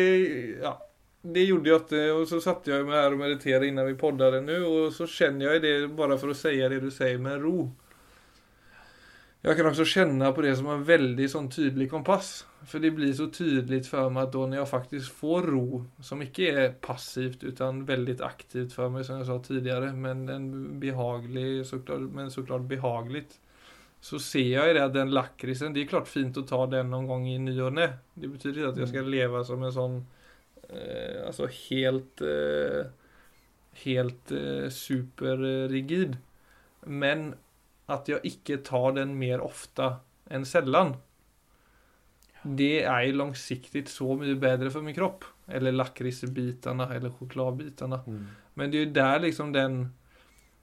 ja, 0.63 0.75
det 1.23 1.49
gjorde 1.49 1.71
jeg 1.71 1.83
ikke. 1.83 2.05
Og 2.15 2.25
så 2.31 2.41
satt 2.43 2.69
jeg 2.71 2.87
med 2.87 2.97
her 2.99 3.15
og 3.15 3.21
mediterte 3.23 3.69
innan 3.69 3.89
vi 3.91 3.99
poddet 3.99 4.41
nå, 4.45 4.63
og 4.69 4.95
så 4.95 5.09
kjenner 5.11 5.55
jeg 5.55 5.65
det, 5.67 5.77
bare 5.99 6.19
for 6.21 6.33
å 6.33 6.39
si 6.39 6.57
det 6.59 6.83
du 6.83 6.91
sier, 6.95 7.19
med 7.23 7.43
ro. 7.43 7.69
Jeg 9.39 9.55
kan 9.55 9.69
også 9.71 9.85
kjenne 9.87 10.29
på 10.35 10.43
det 10.43 10.57
som 10.59 10.67
en 10.73 10.81
veldig 10.83 11.27
sånn 11.31 11.47
tydelig 11.55 11.87
kompass. 11.93 12.41
For 12.67 12.83
det 12.83 12.91
blir 12.97 13.13
så 13.15 13.29
tydelig 13.31 13.85
for 13.87 14.11
meg 14.11 14.27
at 14.27 14.33
da 14.35 14.41
når 14.45 14.59
jeg 14.59 14.71
faktisk 14.73 15.21
får 15.21 15.47
ro, 15.55 15.83
som 16.05 16.25
ikke 16.25 16.49
er 16.51 16.73
passivt, 16.83 17.45
utan 17.47 17.85
veldig 17.87 18.17
aktivt 18.27 18.75
for 18.75 18.91
meg, 18.91 19.07
som 19.07 19.21
jeg 19.21 19.29
sa 19.29 19.39
tidligere, 19.45 19.93
men 19.95 20.25
en 20.35 20.49
behagelig, 20.83 21.69
så 21.71 21.79
klart, 21.85 22.09
men 22.15 22.35
så 22.35 22.43
klart 22.49 22.67
behagelig, 22.71 23.29
så 24.01 24.21
ser 24.23 24.53
jeg 24.53 24.77
det 24.77 24.83
at 24.83 24.95
den 24.95 25.11
lakrisen 25.11 25.75
Det 25.75 25.83
er 25.83 25.91
klart 25.91 26.11
fint 26.11 26.37
å 26.39 26.47
ta 26.47 26.61
den 26.71 26.93
noen 26.93 27.09
gang 27.11 27.27
i 27.27 27.39
ny 27.43 27.57
og 27.59 27.75
ne. 27.75 27.89
Det 28.15 28.31
betyr 28.31 28.55
ikke 28.55 28.71
at 28.71 28.81
jeg 28.83 28.91
skal 28.93 29.11
leve 29.11 29.43
som 29.47 29.65
en 29.67 29.75
sånn 29.75 29.99
eh, 30.71 31.19
Altså 31.27 31.49
helt 31.51 32.23
eh, 32.23 32.87
Helt 33.83 34.33
eh, 34.35 34.69
superrigid. 34.75 36.17
Men 36.87 37.29
at 37.91 38.09
jeg 38.11 38.23
ikke 38.27 38.57
tar 38.67 38.97
den 38.97 39.13
mer 39.19 39.43
ofte 39.45 39.93
enn 40.35 40.47
sjelden. 40.49 40.97
Det 42.43 42.83
er 42.83 43.15
langsiktig 43.15 43.85
så 43.91 44.17
mye 44.19 44.35
bedre 44.41 44.73
for 44.75 44.83
min 44.83 44.97
kropp. 44.97 45.29
Eller 45.47 45.77
lakrisbitene, 45.77 46.89
eller 46.97 47.15
sjokladbitene. 47.15 48.01
Mm. 48.03 48.27
Men 48.59 48.73
det 48.73 48.81
er 48.81 48.85
jo 48.85 48.97
der 48.99 49.23
liksom 49.25 49.55
den 49.55 49.79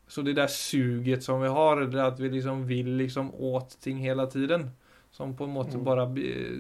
så 0.07 0.21
det 0.21 0.33
där 0.33 0.47
suget 0.47 1.23
som 1.23 1.41
vi 1.41 1.47
har, 1.47 1.81
det 1.81 2.03
at 2.03 2.19
vi 2.19 2.29
liksom 2.29 2.65
vill 2.67 2.95
liksom 2.97 3.35
åt 3.35 3.81
ting 3.81 3.97
hele 3.97 4.27
tiden. 4.27 4.69
Som 5.11 5.37
på 5.37 5.43
en 5.43 5.49
måte 5.49 5.77
mm. 5.77 5.83
bare 5.83 6.05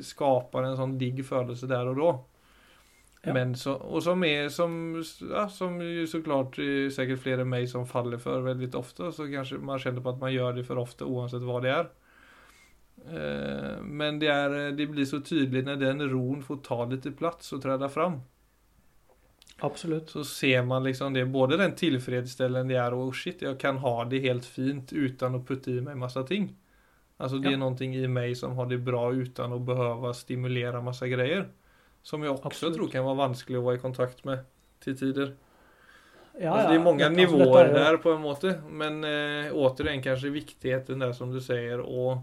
skaper 0.03 0.63
en 0.63 0.77
sånn 0.79 0.97
digg 0.97 1.19
følelse 1.27 1.67
der 1.67 1.91
og 1.91 1.99
da. 1.99 2.11
Ja. 3.25 3.33
Men 3.33 3.55
så, 3.57 3.73
og 3.75 4.03
som 4.05 4.23
er 4.23 4.49
som, 4.53 4.95
ja, 5.31 5.47
som 5.49 5.79
jo 5.81 6.05
så 6.07 6.21
klart 6.23 6.57
sikkert 6.93 7.23
flere 7.23 7.43
enn 7.43 7.51
meg 7.51 7.67
som 7.69 7.87
faller 7.89 8.21
for 8.21 8.45
veldig 8.45 8.69
ofte. 8.77 9.09
Så 9.11 9.27
kanskje 9.31 9.59
man 9.59 9.81
kjenner 9.81 10.05
på 10.05 10.13
at 10.13 10.21
man 10.21 10.33
gjør 10.33 10.57
det 10.57 10.65
for 10.67 10.81
ofte 10.81 11.09
uansett 11.09 11.45
hva 11.45 11.59
det 11.65 11.73
er. 11.73 11.89
Eh, 13.05 13.81
men 13.81 14.21
det, 14.21 14.29
er, 14.31 14.55
det 14.77 14.87
blir 14.93 15.09
så 15.09 15.19
tydelig 15.25 15.65
når 15.65 15.81
den 15.81 16.05
roen 16.13 16.45
får 16.45 16.61
ta 16.65 16.79
litt 16.89 17.09
plass 17.17 17.53
og 17.57 17.65
träda 17.65 17.89
fram. 17.91 18.21
Absolutt. 19.63 20.09
Så 20.09 20.23
ser 20.27 20.63
man 20.63 20.83
liksom 20.83 21.13
det, 21.13 21.25
både 21.25 21.57
den 21.57 21.75
tilfredsstillende 21.75 22.73
det 22.73 22.79
er, 22.81 22.95
og 22.95 23.15
shit, 23.15 23.41
jeg 23.45 23.59
kan 23.61 23.79
ha 23.83 23.97
det 24.09 24.23
helt 24.25 24.45
fint 24.45 24.91
uten 24.91 25.37
å 25.37 25.43
putte 25.47 25.71
i 25.71 25.83
meg 25.83 25.99
masse 25.99 26.23
ting. 26.27 26.49
Altså 27.15 27.39
det 27.39 27.53
ja. 27.53 27.55
er 27.55 27.61
noe 27.61 27.87
i 27.87 28.07
meg 28.11 28.35
som 28.35 28.57
har 28.57 28.67
det 28.67 28.81
bra 28.83 29.07
uten 29.15 29.55
å 29.55 29.61
behøve 29.63 30.11
stimulere 30.17 30.83
masse 30.83 31.07
greier. 31.07 31.47
Som 32.05 32.25
jeg 32.25 32.33
også 32.33 32.51
Absolutt. 32.51 32.75
tror 32.77 32.91
kan 32.91 33.07
være 33.07 33.21
vanskelig 33.23 33.61
å 33.61 33.65
være 33.65 33.79
i 33.79 33.83
kontakt 33.85 34.25
med 34.27 34.43
til 34.83 34.97
tider. 34.99 35.31
Ja, 36.35 36.51
altså, 36.51 36.67
det 36.67 36.75
er 36.75 36.83
mange 36.83 37.05
ja, 37.05 37.09
nivåer 37.09 37.71
der 37.71 37.97
på 38.03 38.11
en 38.11 38.21
måte, 38.21 38.57
men 38.67 38.99
eh, 39.07 39.53
återigen 39.55 40.03
kanskje 40.03 40.33
viktigheten 40.35 40.99
der 40.99 41.13
som 41.15 41.31
du 41.31 41.39
sier, 41.39 41.79
å 41.79 42.17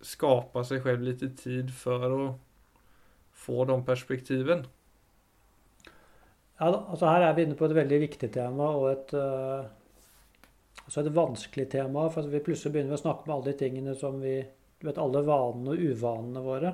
skape 0.00 0.64
seg 0.64 0.80
selv 0.86 1.04
litt 1.04 1.24
tid 1.36 1.68
for 1.76 2.16
å 2.16 2.22
få 3.36 3.66
de 3.68 3.76
perspektiven. 3.84 4.64
Ja, 6.60 6.68
altså 6.68 7.08
Her 7.08 7.24
er 7.24 7.36
vi 7.36 7.46
inne 7.46 7.56
på 7.56 7.64
et 7.70 7.76
veldig 7.76 7.98
viktig 8.02 8.28
tema 8.34 8.66
og 8.76 8.90
et, 8.90 9.14
uh, 9.16 9.64
altså 10.84 11.00
et 11.00 11.14
vanskelig 11.16 11.70
tema. 11.72 12.04
For 12.12 12.28
vi 12.28 12.42
plutselig 12.44 12.74
begynner 12.74 12.98
å 12.98 13.00
snakke 13.00 13.24
om 13.24 13.38
alle 13.38 13.48
de 13.48 13.58
tingene 13.62 13.96
som 13.96 14.20
vi 14.20 14.36
du 14.80 14.86
vet, 14.88 15.00
Alle 15.00 15.20
vanene 15.24 15.74
og 15.74 15.80
uvanene 15.80 16.44
våre. 16.44 16.70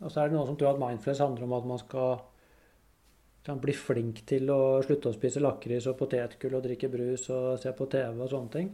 Og 0.00 0.10
så 0.12 0.20
er 0.20 0.28
det 0.28 0.36
noen 0.36 0.48
som 0.48 0.56
tror 0.60 0.74
at 0.74 0.80
mindfulness 0.80 1.22
handler 1.22 1.46
om 1.46 1.54
at 1.56 1.68
man 1.68 1.80
skal 1.80 2.10
kan 3.44 3.60
bli 3.60 3.72
flink 3.72 4.20
til 4.28 4.50
å 4.52 4.80
slutte 4.84 5.08
å 5.08 5.16
spise 5.16 5.40
lakris 5.40 5.86
og 5.88 5.96
potetgull 5.96 6.58
og 6.58 6.64
drikke 6.66 6.90
brus 6.92 7.24
og 7.32 7.54
se 7.60 7.72
på 7.72 7.86
TV 7.88 8.20
og 8.20 8.28
sånne 8.28 8.52
ting. 8.52 8.68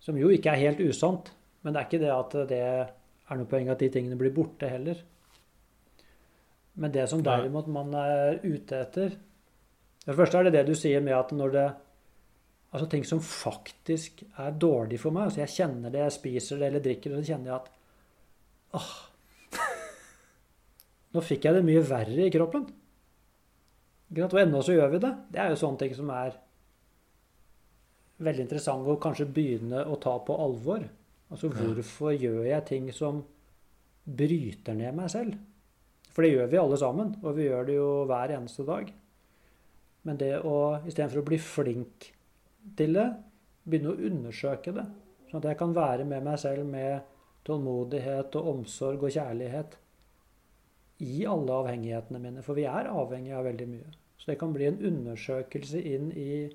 Som 0.00 0.16
jo 0.16 0.30
ikke 0.32 0.54
er 0.54 0.64
helt 0.64 0.80
usant. 0.80 1.28
Men 1.60 1.74
det 1.74 1.80
er 1.80 1.88
ikke 1.88 2.00
det 2.00 2.12
at 2.14 2.36
det 2.48 2.60
er 2.64 3.36
noe 3.36 3.48
poeng 3.48 3.68
at 3.68 3.82
de 3.82 3.90
tingene 3.92 4.16
blir 4.20 4.32
borte 4.32 4.68
heller. 4.70 5.02
Men 6.80 6.92
det 6.94 7.06
som 7.10 7.22
derimot 7.24 7.68
man 7.68 7.92
er 7.98 8.40
ute 8.42 8.78
etter 8.80 9.14
Det 10.00 10.16
første 10.16 10.38
er 10.38 10.48
det 10.48 10.54
det 10.54 10.66
du 10.70 10.74
sier 10.78 11.02
med 11.04 11.16
at 11.16 11.32
når 11.36 11.56
det 11.56 11.68
Altså 12.70 12.86
ting 12.86 13.02
som 13.02 13.18
faktisk 13.18 14.20
er 14.38 14.52
dårlig 14.54 15.00
for 15.02 15.10
meg. 15.10 15.24
altså 15.26 15.40
Jeg 15.40 15.54
kjenner 15.56 15.90
det, 15.90 16.04
jeg 16.04 16.14
spiser 16.14 16.60
det 16.60 16.68
eller 16.68 16.84
drikker 16.84 17.10
det, 17.10 17.18
så 17.18 17.32
kjenner 17.32 17.50
jeg 17.50 17.56
at 17.56 17.70
åh, 18.78 18.92
Nå 21.16 21.24
fikk 21.26 21.48
jeg 21.48 21.56
det 21.56 21.64
mye 21.66 21.82
verre 21.82 22.28
i 22.28 22.30
kroppen. 22.30 22.68
Og 24.14 24.38
ennå 24.38 24.62
så 24.62 24.76
gjør 24.76 24.94
vi 24.94 25.02
det. 25.02 25.10
Det 25.34 25.42
er 25.42 25.50
jo 25.50 25.58
sånne 25.58 25.82
ting 25.82 25.96
som 25.98 26.14
er 26.14 26.38
veldig 28.22 28.46
interessant 28.46 28.86
å 28.86 28.98
kanskje 29.02 29.28
begynne 29.34 29.82
å 29.86 29.98
ta 30.02 30.14
på 30.22 30.38
alvor. 30.44 30.86
Altså 31.30 31.50
hvorfor 31.54 32.14
gjør 32.14 32.44
jeg 32.48 32.66
ting 32.70 32.88
som 32.94 33.22
bryter 34.04 34.78
ned 34.78 34.94
meg 34.94 35.10
selv? 35.10 35.34
For 36.10 36.26
det 36.26 36.32
gjør 36.32 36.50
vi 36.50 36.60
alle 36.60 36.78
sammen, 36.80 37.12
og 37.22 37.36
vi 37.36 37.46
gjør 37.46 37.68
det 37.68 37.76
jo 37.76 37.90
hver 38.10 38.34
eneste 38.34 38.66
dag. 38.66 38.88
Men 40.06 40.18
det 40.20 40.32
å 40.46 40.56
istedenfor 40.82 41.22
å 41.22 41.28
bli 41.28 41.38
flink 41.42 42.10
til 42.76 42.96
det, 42.96 43.06
begynne 43.70 43.92
å 43.92 44.08
undersøke 44.10 44.74
det. 44.74 44.86
Sånn 45.30 45.42
at 45.42 45.52
jeg 45.52 45.60
kan 45.60 45.76
være 45.76 46.06
med 46.08 46.24
meg 46.26 46.40
selv 46.42 46.66
med 46.66 47.06
tålmodighet 47.46 48.34
og 48.40 48.48
omsorg 48.54 49.04
og 49.06 49.14
kjærlighet 49.14 49.76
i 51.06 51.22
alle 51.28 51.58
avhengighetene 51.62 52.20
mine. 52.20 52.44
For 52.44 52.58
vi 52.58 52.66
er 52.68 52.90
avhengige 52.90 53.38
av 53.38 53.46
veldig 53.48 53.68
mye. 53.70 53.92
Så 54.20 54.32
det 54.32 54.40
kan 54.40 54.52
bli 54.52 54.66
en 54.68 54.80
undersøkelse 54.90 55.80
inn 55.80 56.10
i 56.12 56.50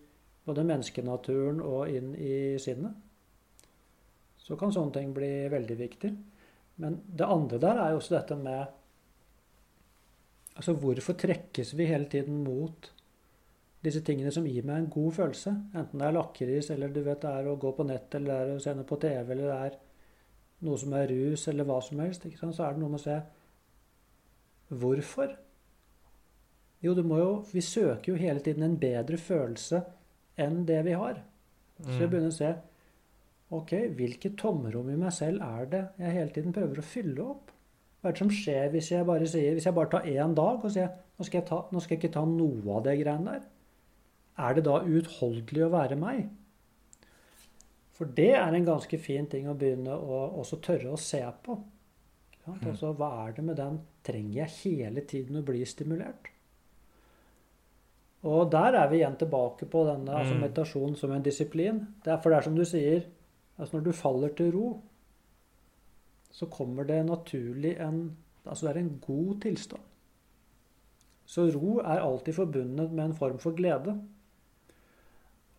både 0.45 0.65
menneskenaturen 0.67 1.61
og 1.65 1.89
inn 1.89 2.11
i 2.21 2.57
sinnet. 2.61 2.93
Så 4.37 4.57
kan 4.59 4.73
sånne 4.73 4.93
ting 4.99 5.13
bli 5.15 5.47
veldig 5.49 5.77
viktig. 5.79 6.11
Men 6.81 6.99
det 7.07 7.25
andre 7.25 7.57
der 7.61 7.79
er 7.81 7.93
jo 7.93 8.01
også 8.01 8.19
dette 8.19 8.37
med 8.37 8.67
Altså 10.55 10.73
hvorfor 10.79 11.13
trekkes 11.19 11.73
vi 11.77 11.85
hele 11.89 12.05
tiden 12.11 12.43
mot 12.45 12.91
disse 13.83 14.01
tingene 14.07 14.31
som 14.31 14.45
gir 14.47 14.63
meg 14.65 14.77
en 14.83 14.89
god 14.89 15.11
følelse? 15.17 15.51
Enten 15.75 15.99
det 15.99 16.07
er 16.07 16.15
lakris, 16.15 16.69
eller 16.71 16.93
du 16.95 17.01
vet 17.03 17.21
det 17.21 17.29
er 17.31 17.49
å 17.51 17.57
gå 17.59 17.73
på 17.75 17.85
nett, 17.85 18.15
eller 18.15 18.31
det 18.31 18.53
er 18.53 18.55
å 18.55 18.63
se 18.63 18.73
noe 18.77 18.87
på 18.87 18.97
TV, 19.03 19.31
eller 19.35 19.49
det 19.51 19.57
er 19.65 19.75
noe 20.65 20.77
som 20.81 20.93
er 20.97 21.07
rus, 21.11 21.47
eller 21.51 21.67
hva 21.67 21.81
som 21.83 21.99
helst, 21.99 22.25
ikke 22.25 22.39
sant? 22.39 22.55
så 22.55 22.63
er 22.69 22.73
det 22.77 22.81
noe 22.85 22.93
med 22.95 23.01
å 23.01 23.03
se 23.03 23.17
hvorfor. 24.79 25.35
Jo, 26.83 26.93
du 26.93 27.03
må 27.07 27.17
jo 27.19 27.29
Vi 27.53 27.61
søker 27.61 28.11
jo 28.13 28.17
hele 28.19 28.39
tiden 28.45 28.63
en 28.65 28.77
bedre 28.79 29.17
følelse 29.17 29.83
enn 30.41 30.63
det 30.67 30.81
vi 30.85 30.91
har. 30.97 31.21
Så 31.81 31.99
jeg 31.99 32.07
Mm. 32.07 32.11
begynner 32.11 32.31
å 32.31 32.37
se 32.37 32.55
Ok, 33.51 33.69
hvilket 33.95 34.37
tomrom 34.37 34.89
i 34.89 34.95
meg 34.95 35.11
selv 35.13 35.41
er 35.41 35.65
det 35.65 35.89
jeg 35.99 36.11
hele 36.13 36.29
tiden 36.31 36.53
prøver 36.53 36.79
å 36.79 36.83
fylle 36.83 37.19
opp? 37.21 37.51
Hva 38.05 38.11
er 38.11 38.13
det 38.13 38.21
som 38.21 38.29
skjer 38.29 38.67
hvis 38.69 38.91
jeg 38.91 39.05
bare 39.09 39.25
sier, 39.25 39.55
hvis 39.57 39.65
jeg 39.65 39.73
bare 39.73 39.89
tar 39.89 40.03
én 40.05 40.33
dag 40.37 40.61
og 40.61 40.69
sier 40.69 40.91
nå 40.93 41.25
skal, 41.25 41.39
jeg 41.39 41.47
ta, 41.49 41.57
nå 41.73 41.81
skal 41.81 41.95
jeg 41.95 42.03
ikke 42.03 42.13
ta 42.13 42.21
noe 42.29 42.75
av 42.77 42.83
det 42.85 42.99
greiene 42.99 43.31
der? 43.31 43.47
Er 44.45 44.53
det 44.53 44.63
da 44.67 44.75
uutholdelig 44.85 45.63
å 45.65 45.71
være 45.73 45.97
meg? 45.97 46.27
For 47.97 48.13
det 48.13 48.29
er 48.37 48.53
en 48.53 48.67
ganske 48.67 48.99
fin 49.01 49.25
ting 49.31 49.49
å 49.49 49.57
begynne 49.57 49.97
å 49.97 50.21
også 50.43 50.61
tørre 50.61 50.93
å 50.93 51.01
se 51.01 51.23
på. 51.47 51.57
Ja. 52.43 52.53
Mm. 52.53 52.63
Altså, 52.75 52.93
hva 52.93 53.09
er 53.23 53.33
det 53.39 53.49
med 53.49 53.57
den? 53.57 53.81
Trenger 54.05 54.37
jeg 54.43 54.55
hele 54.59 55.05
tiden 55.09 55.41
å 55.41 55.45
bli 55.49 55.65
stimulert? 55.65 56.29
Og 58.29 58.51
der 58.53 58.77
er 58.83 58.89
vi 58.91 58.99
igjen 58.99 59.17
tilbake 59.17 59.65
på 59.65 59.81
denne 59.89 60.13
altså 60.19 60.37
meditasjonen 60.37 60.93
som 61.01 61.13
en 61.13 61.25
disiplin. 61.25 61.81
Det 62.05 62.13
er, 62.13 62.21
for 62.21 62.29
det 62.29 62.37
er 62.37 62.51
som 62.51 62.61
du 62.61 62.67
sier, 62.69 63.09
altså 63.57 63.79
når 63.79 63.89
du 63.89 63.97
faller 63.97 64.37
til 64.37 64.53
ro, 64.53 64.75
så 66.35 66.47
kommer 66.51 66.87
det 66.87 67.01
naturlig 67.07 67.77
en 67.79 68.05
Altså 68.45 68.67
det 68.67 68.75
er 68.75 68.77
en 68.83 68.97
god 69.01 69.39
tilstand. 69.41 69.81
Så 71.25 71.47
ro 71.49 71.79
er 71.79 72.03
alltid 72.03 72.35
forbundet 72.37 72.91
med 72.91 73.05
en 73.05 73.15
form 73.17 73.39
for 73.41 73.57
glede. 73.57 73.95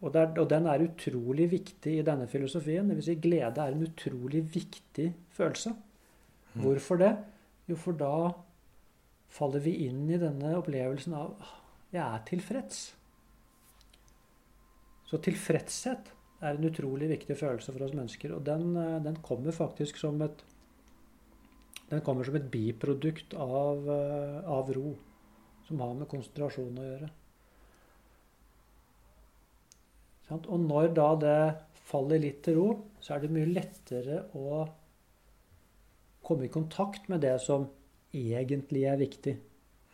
Og, 0.00 0.12
det 0.14 0.20
er, 0.20 0.38
og 0.38 0.50
den 0.50 0.68
er 0.70 0.84
utrolig 0.84 1.48
viktig 1.50 1.96
i 1.98 2.04
denne 2.06 2.28
filosofien. 2.30 2.86
Dvs. 2.86 3.08
Si 3.08 3.16
glede 3.18 3.58
er 3.58 3.74
en 3.74 3.82
utrolig 3.88 4.44
viktig 4.54 5.08
følelse. 5.34 5.74
Mm. 6.54 6.62
Hvorfor 6.62 7.02
det? 7.02 7.10
Jo, 7.66 7.74
for 7.74 7.98
da 7.98 8.30
faller 9.34 9.66
vi 9.66 9.74
inn 9.88 10.06
i 10.06 10.22
denne 10.22 10.54
opplevelsen 10.60 11.18
av 11.18 11.34
«Ah, 11.42 11.54
jeg 11.90 12.04
er 12.04 12.26
tilfreds. 12.28 12.82
Så 15.10 15.18
tilfredshet 15.26 16.12
er 16.40 16.54
en 16.54 16.68
utrolig 16.70 17.08
viktig 17.10 17.34
følelse 17.38 17.72
for 17.72 17.86
oss 17.86 17.94
mennesker. 17.96 18.36
Og 18.36 18.46
den, 18.46 18.76
eh, 18.76 19.02
den 19.02 19.18
kommer 19.26 19.50
faktisk 19.50 19.98
som 19.98 20.22
et 20.22 20.44
den 21.90 22.02
kommer 22.02 22.26
som 22.26 22.36
et 22.38 22.50
biprodukt 22.50 23.34
av, 23.34 23.86
eh, 23.90 24.48
av 24.50 24.72
ro, 24.74 24.96
som 25.68 25.80
har 25.80 25.94
med 25.94 26.08
konsentrasjon 26.08 26.78
å 26.78 26.88
gjøre. 26.88 27.10
Og 30.34 30.60
når 30.60 30.94
da 30.94 31.14
det 31.14 31.56
faller 31.86 32.18
litt 32.18 32.42
til 32.42 32.58
ro, 32.58 32.68
så 33.00 33.14
er 33.14 33.22
det 33.22 33.30
mye 33.30 33.46
lettere 33.46 34.24
å 34.34 34.64
komme 36.26 36.48
i 36.48 36.50
kontakt 36.50 37.08
med 37.08 37.22
det 37.22 37.36
som 37.40 37.68
egentlig 38.12 38.82
er 38.90 38.98
viktig. 38.98 39.36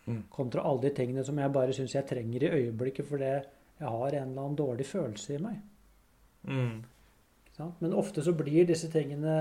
Mm. 0.07 0.23
Kontra 0.33 0.65
alle 0.65 0.89
de 0.89 0.95
tingene 0.97 1.25
som 1.25 1.37
jeg 1.39 1.53
bare 1.53 1.75
syns 1.77 1.93
jeg 1.95 2.09
trenger 2.09 2.43
i 2.43 2.55
øyeblikket 2.63 3.07
fordi 3.07 3.29
jeg 3.29 3.91
har 3.91 4.17
en 4.17 4.31
eller 4.31 4.43
annen 4.43 4.57
dårlig 4.57 4.87
følelse 4.89 5.37
i 5.37 5.43
meg. 5.43 5.61
Mm. 6.49 6.83
Men 7.79 7.95
ofte 7.95 8.25
så 8.25 8.33
blir 8.35 8.67
disse 8.67 8.89
tingene 8.91 9.35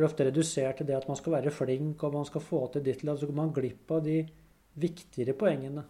blir 0.00 0.08
ofte 0.08 0.26
redusert 0.26 0.80
til 0.80 0.88
det 0.88 0.96
at 0.96 1.08
man 1.10 1.18
skal 1.18 1.36
være 1.36 1.52
flink 1.54 2.02
og 2.06 2.16
man 2.16 2.28
skal 2.28 2.44
få 2.44 2.64
til 2.72 2.84
ditt 2.84 3.02
eller 3.02 3.14
annet. 3.14 3.22
Så 3.22 3.28
går 3.28 3.40
man 3.40 3.54
glipp 3.56 3.92
av 3.92 4.02
de 4.06 4.16
viktigere 4.80 5.36
poengene, 5.36 5.84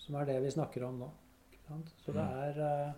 som 0.00 0.16
er 0.16 0.30
det 0.30 0.40
vi 0.44 0.52
snakker 0.54 0.86
om 0.88 1.00
nå. 1.04 1.10
Så 2.02 2.12
det 2.16 2.24
er 2.24 2.60
eh, 2.66 2.90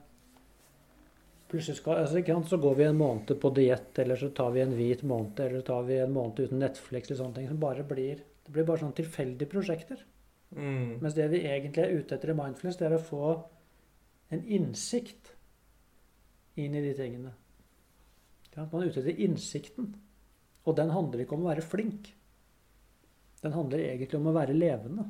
Plutselig 1.53 1.83
skal, 1.83 1.99
altså, 2.01 2.45
så 2.49 2.57
går 2.57 2.77
vi 2.79 2.85
en 2.87 2.97
måned 2.97 3.35
på 3.37 3.51
diett, 3.53 3.99
eller 4.01 4.17
så 4.17 4.31
tar 4.33 4.55
vi 4.55 4.63
en 4.63 4.71
hvit 4.73 5.03
måned, 5.05 5.37
eller 5.37 5.61
så 5.61 5.67
tar 5.67 5.83
vi 5.85 5.99
en 6.01 6.15
måned 6.15 6.39
uten 6.41 6.63
Netflix 6.63 7.11
eller 7.11 7.19
sånne 7.19 7.35
ting. 7.37 7.49
som 7.51 7.59
bare 7.61 7.85
blir, 7.85 8.23
Det 8.47 8.53
blir 8.53 8.65
bare 8.65 8.81
sånne 8.81 8.97
tilfeldige 8.97 9.51
prosjekter. 9.53 10.01
Mm. 10.57 11.03
Mens 11.03 11.15
det 11.15 11.29
vi 11.29 11.43
egentlig 11.45 11.85
er 11.85 11.93
ute 11.99 12.15
etter 12.15 12.33
i 12.33 12.39
Mindfulness, 12.39 12.79
det 12.81 12.87
er 12.89 12.97
å 12.97 13.05
få 13.05 13.35
en 14.33 14.47
innsikt 14.49 15.35
inn 16.57 16.75
i 16.75 16.81
de 16.81 16.95
tingene. 16.97 17.35
Man 18.57 18.83
er 18.83 18.91
ute 18.91 19.01
etter 19.01 19.23
innsikten. 19.25 19.95
Og 20.69 20.77
den 20.79 20.93
handler 20.95 21.25
ikke 21.25 21.37
om 21.37 21.47
å 21.47 21.51
være 21.51 21.65
flink. 21.67 22.13
Den 23.43 23.55
handler 23.57 23.83
egentlig 23.83 24.21
om 24.21 24.29
å 24.31 24.37
være 24.37 24.55
levende. 24.55 25.09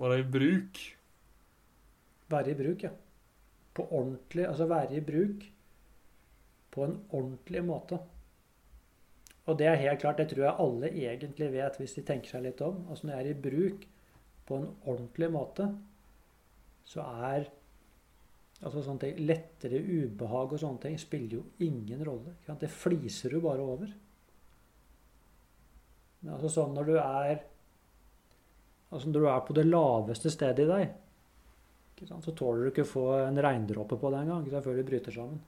Være 0.00 0.18
i 0.24 0.26
bruk. 0.26 0.80
Være 2.32 2.50
i 2.50 2.58
bruk, 2.58 2.82
ja. 2.82 2.90
På 3.74 3.86
ordentlig, 3.90 4.48
altså 4.48 4.66
være 4.70 4.98
i 4.98 5.04
bruk 5.04 5.46
på 6.74 6.82
en 6.82 6.96
ordentlig 7.14 7.62
måte. 7.66 8.00
Og 9.44 9.58
det 9.60 9.66
er 9.68 9.78
helt 9.78 10.00
klart, 10.02 10.18
det 10.18 10.30
tror 10.32 10.46
jeg 10.46 10.62
alle 10.64 10.90
egentlig 10.90 11.50
vet 11.52 11.76
hvis 11.78 11.94
de 11.98 12.04
tenker 12.06 12.32
seg 12.32 12.46
litt 12.46 12.62
om. 12.64 12.80
Altså 12.88 13.06
når 13.06 13.14
jeg 13.14 13.24
er 13.24 13.30
i 13.30 13.42
bruk 13.46 13.84
på 14.48 14.58
en 14.58 14.70
ordentlig 14.82 15.28
måte, 15.34 15.68
så 16.88 17.04
er 17.28 17.46
altså 18.64 18.82
sånne 18.82 19.02
ting, 19.02 19.18
lettere 19.28 19.80
ubehag 19.84 20.52
og 20.56 20.60
sånne 20.60 20.80
ting 20.80 20.98
spiller 20.98 21.38
jo 21.38 21.44
ingen 21.66 22.04
rolle. 22.06 22.34
Det 22.60 22.70
fliser 22.72 23.34
du 23.36 23.40
bare 23.44 23.60
over. 23.64 23.90
Men 26.24 26.34
altså 26.38 26.48
sånn 26.48 26.72
når 26.76 26.88
du 26.88 26.94
er 26.98 27.34
altså 28.94 29.10
når 29.10 29.20
du 29.20 29.26
er 29.28 29.40
på 29.44 29.56
det 29.58 29.64
laveste 29.66 30.30
stedet 30.32 30.64
i 30.64 30.68
deg, 30.70 30.92
ikke 31.94 32.06
sant? 32.08 32.24
så 32.24 32.32
tåler 32.36 32.64
du 32.64 32.70
ikke 32.70 32.86
å 32.86 32.92
få 32.92 33.04
en 33.24 33.40
regndråpe 33.42 33.98
på 34.00 34.10
deg 34.14 34.24
engang 34.24 34.62
før 34.64 34.78
du 34.78 34.84
bryter 34.86 35.14
sammen. 35.14 35.40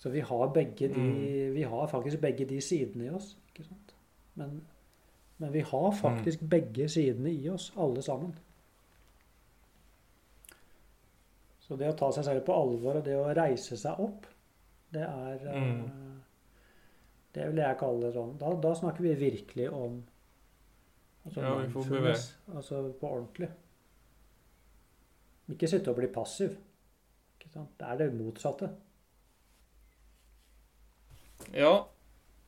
Så 0.00 0.08
vi 0.14 0.22
har, 0.24 0.46
begge 0.54 0.88
de, 0.88 0.94
Mm. 0.96 1.54
vi 1.54 1.62
har 1.62 1.86
faktisk 1.92 2.20
begge 2.20 2.46
de 2.48 2.60
sidene 2.64 3.04
i 3.04 3.10
oss. 3.10 3.36
ikke 3.52 3.66
sant? 3.68 3.92
Men, 4.34 4.62
men 5.38 5.52
vi 5.52 5.60
har 5.60 5.90
faktisk 5.92 6.40
begge 6.48 6.88
sidene 6.88 7.28
i 7.34 7.48
oss, 7.52 7.72
alle 7.76 8.00
sammen. 8.02 8.32
Så 11.70 11.76
det 11.78 11.86
å 11.86 11.94
ta 11.94 12.08
seg 12.10 12.24
selv 12.26 12.42
på 12.42 12.54
alvor 12.58 12.96
og 12.98 13.04
det 13.06 13.14
å 13.14 13.28
reise 13.30 13.76
seg 13.78 13.98
opp, 14.02 14.24
det 14.90 15.06
er 15.06 15.44
eh, 15.46 15.60
Mm. 15.60 16.08
Det 17.30 17.44
vil 17.46 17.60
jeg 17.62 17.78
kalle 17.78 18.00
det 18.02 18.08
sånn. 18.16 18.32
Da, 18.40 18.48
da 18.58 18.72
snakker 18.74 19.04
vi 19.04 19.12
virkelig 19.14 19.68
om 19.70 20.00
altså 21.22 21.44
Ja, 21.44 21.52
vi 21.60 21.68
får 21.70 21.84
bevege 21.92 22.56
altså 22.56 22.80
på 22.98 23.06
ordentlig. 23.06 23.46
Ikke 25.54 25.68
sitte 25.70 25.92
og 25.92 26.00
bli 26.00 26.08
passiv. 26.10 26.56
Ikke 27.38 27.52
sant? 27.52 27.70
Det 27.78 27.86
er 27.86 28.00
det 28.00 28.08
motsatte. 28.16 28.72
Ja, 31.54 31.86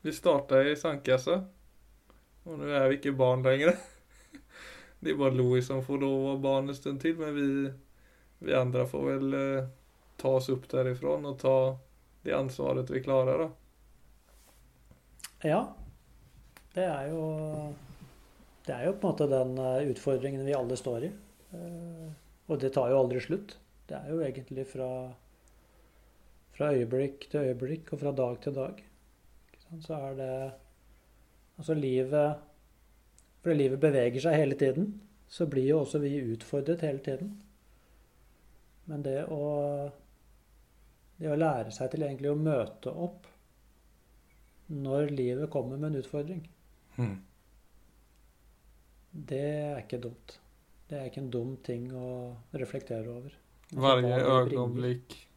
vi 0.02 0.16
starta 0.18 0.64
i 0.66 0.74
sandkassa. 0.74 1.38
Og 2.42 2.58
nå 2.58 2.74
er 2.74 2.90
vi 2.90 2.98
ikke 2.98 3.14
barn 3.22 3.46
lenger. 3.46 3.78
Det 5.02 5.14
er 5.14 5.22
bare 5.22 5.38
Louis 5.38 5.66
som 5.66 5.82
får 5.86 6.02
lov 6.02 6.12
å 6.18 6.26
være 6.32 6.42
barn 6.42 6.74
en 6.74 6.78
stund 6.78 7.00
til, 7.02 7.14
men 7.22 7.38
vi, 7.38 7.46
vi 8.42 8.54
andre 8.58 8.86
får 8.88 9.04
vel 9.06 9.34
eh, 9.38 9.70
ta 10.20 10.34
oss 10.38 10.50
opp 10.52 10.68
derifrån 10.70 11.26
og 11.30 11.38
ta 11.42 11.56
det 12.22 12.34
ansvaret 12.36 12.90
vi 12.90 13.02
klarer, 13.02 13.46
da. 13.46 13.48
Ja. 15.42 15.62
Det 16.72 16.84
er 16.86 17.08
jo 17.10 17.22
Det 18.62 18.72
er 18.72 18.86
jo 18.86 18.92
på 18.94 19.08
en 19.08 19.12
måte 19.12 19.26
den 19.30 19.56
eh, 19.58 19.90
utfordringen 19.90 20.46
vi 20.46 20.54
alle 20.54 20.78
står 20.78 21.08
i. 21.08 21.12
Eh, 21.56 22.08
Og 22.48 22.60
det 22.60 22.72
tar 22.74 22.90
jo 22.90 23.00
aldri 23.00 23.20
slutt. 23.22 23.56
Det 23.88 23.96
er 23.98 24.10
jo 24.12 24.22
egentlig 24.22 24.64
fra, 24.70 24.88
fra 26.56 26.70
øyeblikk 26.76 27.26
til 27.30 27.48
øyeblikk 27.48 27.92
og 27.92 28.00
fra 28.02 28.12
dag 28.16 28.40
til 28.44 28.54
dag. 28.54 28.82
Så 29.80 29.96
er 29.96 30.18
det 30.18 30.34
Altså 31.58 31.74
livet 31.74 32.38
Fordi 33.42 33.56
livet 33.56 33.80
beveger 33.80 34.22
seg 34.22 34.38
hele 34.38 34.54
tiden, 34.58 35.00
så 35.28 35.46
blir 35.50 35.66
jo 35.68 35.80
også 35.82 35.98
vi 35.98 36.14
utfordret 36.32 36.84
hele 36.86 36.98
tiden. 37.02 37.32
Men 38.84 39.02
det 39.02 39.24
å 39.30 39.42
Det 41.18 41.28
å 41.30 41.36
lære 41.38 41.70
seg 41.70 41.90
til 41.92 42.02
egentlig 42.02 42.32
å 42.32 42.38
møte 42.38 42.90
opp 42.90 43.26
når 44.72 45.12
livet 45.12 45.50
kommer 45.52 45.76
med 45.76 45.92
en 45.92 46.00
utfordring, 46.00 46.40
det 49.12 49.42
er 49.44 49.82
ikke 49.84 50.00
dumt. 50.02 50.38
Det 50.88 50.98
er 50.98 51.10
ikke 51.10 51.20
en 51.22 51.30
dum 51.30 51.52
ting 51.62 51.92
å 51.94 52.08
reflektere 52.58 53.12
over. 53.12 53.36
Varje 53.70 54.18
øyeblikk 54.18 55.08
det 55.08 55.14
skulle. 55.14 55.28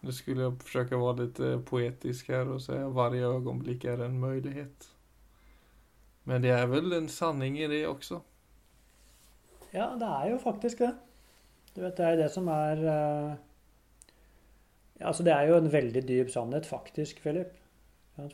Nu 0.00 0.12
skulle 0.12 0.42
jag 0.42 0.62
försöka 0.62 0.96
vara 0.96 1.12
lite 1.12 1.62
poetisk 1.66 2.28
här 2.28 2.48
och 2.48 2.62
säga 2.62 2.88
varje 2.88 3.26
ögonblick 3.26 3.84
är 3.84 3.98
en 3.98 4.20
möjlighet. 4.20 4.90
Men 6.22 6.42
det 6.42 6.50
er 6.50 6.66
vel 6.66 6.92
en 6.92 7.08
sanning 7.08 7.58
i 7.58 7.66
det 7.66 7.86
også? 7.88 8.20
Ja, 9.72 9.94
det 9.98 10.06
er 10.06 10.30
jo 10.30 10.38
faktisk 10.38 10.78
det. 10.78 10.94
Du 11.78 11.84
vet, 11.84 11.94
det 11.94 12.06
er 12.06 12.16
det 12.18 12.30
som 12.34 12.48
er 12.50 12.80
eh, 12.82 13.36
Altså, 14.98 15.22
det 15.22 15.30
er 15.32 15.46
jo 15.46 15.56
en 15.56 15.70
veldig 15.70 16.00
dyp 16.08 16.30
sannhet, 16.34 16.66
faktisk, 16.66 17.20
Philip. 17.22 17.52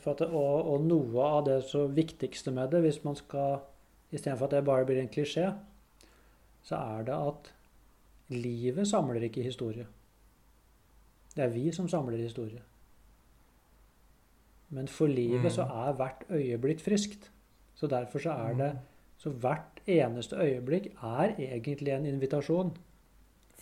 For 0.01 0.15
at, 0.15 0.21
og, 0.25 0.65
og 0.71 0.81
noe 0.81 1.25
av 1.29 1.43
det 1.45 1.59
så 1.69 1.83
viktigste 1.93 2.49
med 2.51 2.71
det, 2.73 2.81
hvis 2.81 3.03
man 3.05 3.17
skal 3.19 3.59
Istedenfor 4.15 4.47
at 4.47 4.55
det 4.55 4.65
bare 4.65 4.85
blir 4.85 5.01
en 5.01 5.09
klisjé, 5.11 5.49
så 6.63 6.77
er 6.77 7.05
det 7.05 7.13
at 7.13 7.49
livet 8.33 8.87
samler 8.87 9.25
ikke 9.27 9.43
historie. 9.43 9.85
Det 11.35 11.43
er 11.43 11.51
vi 11.53 11.71
som 11.75 11.89
samler 11.89 12.21
historie. 12.21 12.61
Men 14.69 14.87
for 14.87 15.11
livet 15.11 15.43
Mm. 15.43 15.49
så 15.57 15.61
er 15.61 15.97
hvert 15.97 16.25
øyeblikk 16.29 16.79
friskt. 16.79 17.31
Så 17.75 17.87
derfor 17.87 18.19
så 18.19 18.31
er 18.31 18.53
det 18.53 18.79
Så 19.17 19.29
hvert 19.29 19.81
eneste 19.87 20.35
øyeblikk 20.35 20.85
er 21.03 21.35
egentlig 21.39 21.93
en 21.93 22.05
invitasjon 22.05 22.77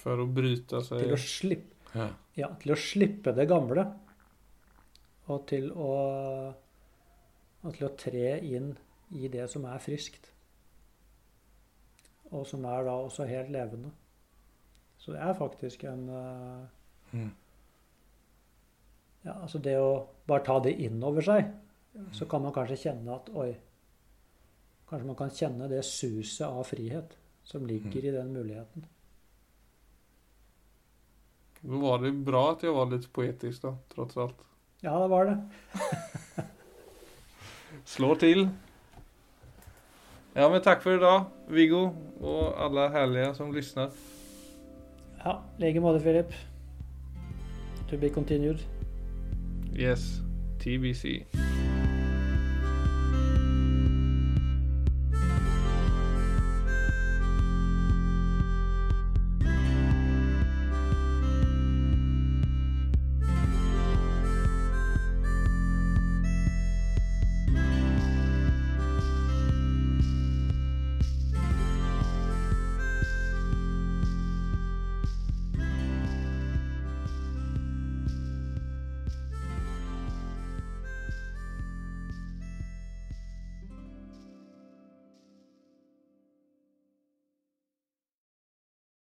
For 0.01 0.19
å 0.19 0.27
bryte 0.27 0.81
seg 0.83 1.03
til 1.03 1.15
å 1.15 1.19
slippe, 1.21 1.91
ja. 1.93 2.07
ja, 2.39 2.49
til 2.59 2.73
å 2.73 2.79
slippe 2.79 3.33
det 3.37 3.47
gamle. 3.51 3.85
Og 5.31 5.45
til 5.47 5.69
å 5.71 5.91
Og 7.63 7.71
til 7.77 7.85
å 7.87 7.93
tre 7.95 8.39
inn 8.43 8.73
i 9.15 9.29
det 9.31 9.45
som 9.47 9.63
er 9.69 9.79
friskt. 9.79 10.25
Og 12.33 12.43
som 12.49 12.65
er 12.67 12.83
da 12.83 12.97
også 13.05 13.23
helt 13.29 13.53
levende. 13.53 13.93
Så 14.99 15.13
det 15.15 15.21
er 15.23 15.37
faktisk 15.37 15.85
en 15.87 16.09
uh, 16.11 16.65
Mm. 17.13 17.29
Ja, 19.23 19.35
altså 19.37 19.59
det 19.61 19.75
å 19.79 19.91
bare 20.27 20.43
ta 20.45 20.57
det 20.63 20.73
inn 20.83 21.03
over 21.05 21.23
seg, 21.23 21.51
så 22.11 22.25
kan 22.29 22.41
man 22.43 22.55
kanskje 22.55 22.79
kjenne 22.87 23.13
at 23.15 23.29
Oi. 23.37 23.51
Kanskje 24.89 25.07
man 25.07 25.17
kan 25.17 25.31
kjenne 25.33 25.69
det 25.71 25.83
suset 25.87 26.47
av 26.47 26.65
frihet 26.67 27.13
som 27.47 27.65
ligger 27.69 28.03
i 28.03 28.13
den 28.13 28.33
muligheten. 28.33 28.87
Då 31.65 31.77
var 31.77 31.99
det 31.99 32.11
bra 32.11 32.51
at 32.51 32.63
jeg 32.63 32.73
var 32.75 32.89
litt 32.91 33.05
poetisk 33.15 33.63
da, 33.63 33.77
trots 33.95 34.17
alt. 34.19 34.39
Ja, 34.83 34.97
det 34.99 35.07
var 35.07 35.29
det. 35.29 35.35
Slå 37.95 38.15
til. 38.19 38.49
Ja, 40.35 40.49
men 40.49 40.59
takk 40.65 40.83
for 40.83 40.97
i 40.97 40.99
dag, 40.99 41.29
Viggo, 41.47 41.85
og 42.19 42.57
alle 42.65 42.89
herlige 42.91 43.29
som 43.37 43.53
lyssnar. 43.55 43.95
Ja, 45.23 45.37
like 45.61 45.79
måte, 45.79 46.03
Philip. 46.03 46.35
To 47.87 47.97
be 47.97 48.09
continued. 48.09 48.59
Yes, 49.71 50.19
TBC. 50.59 51.23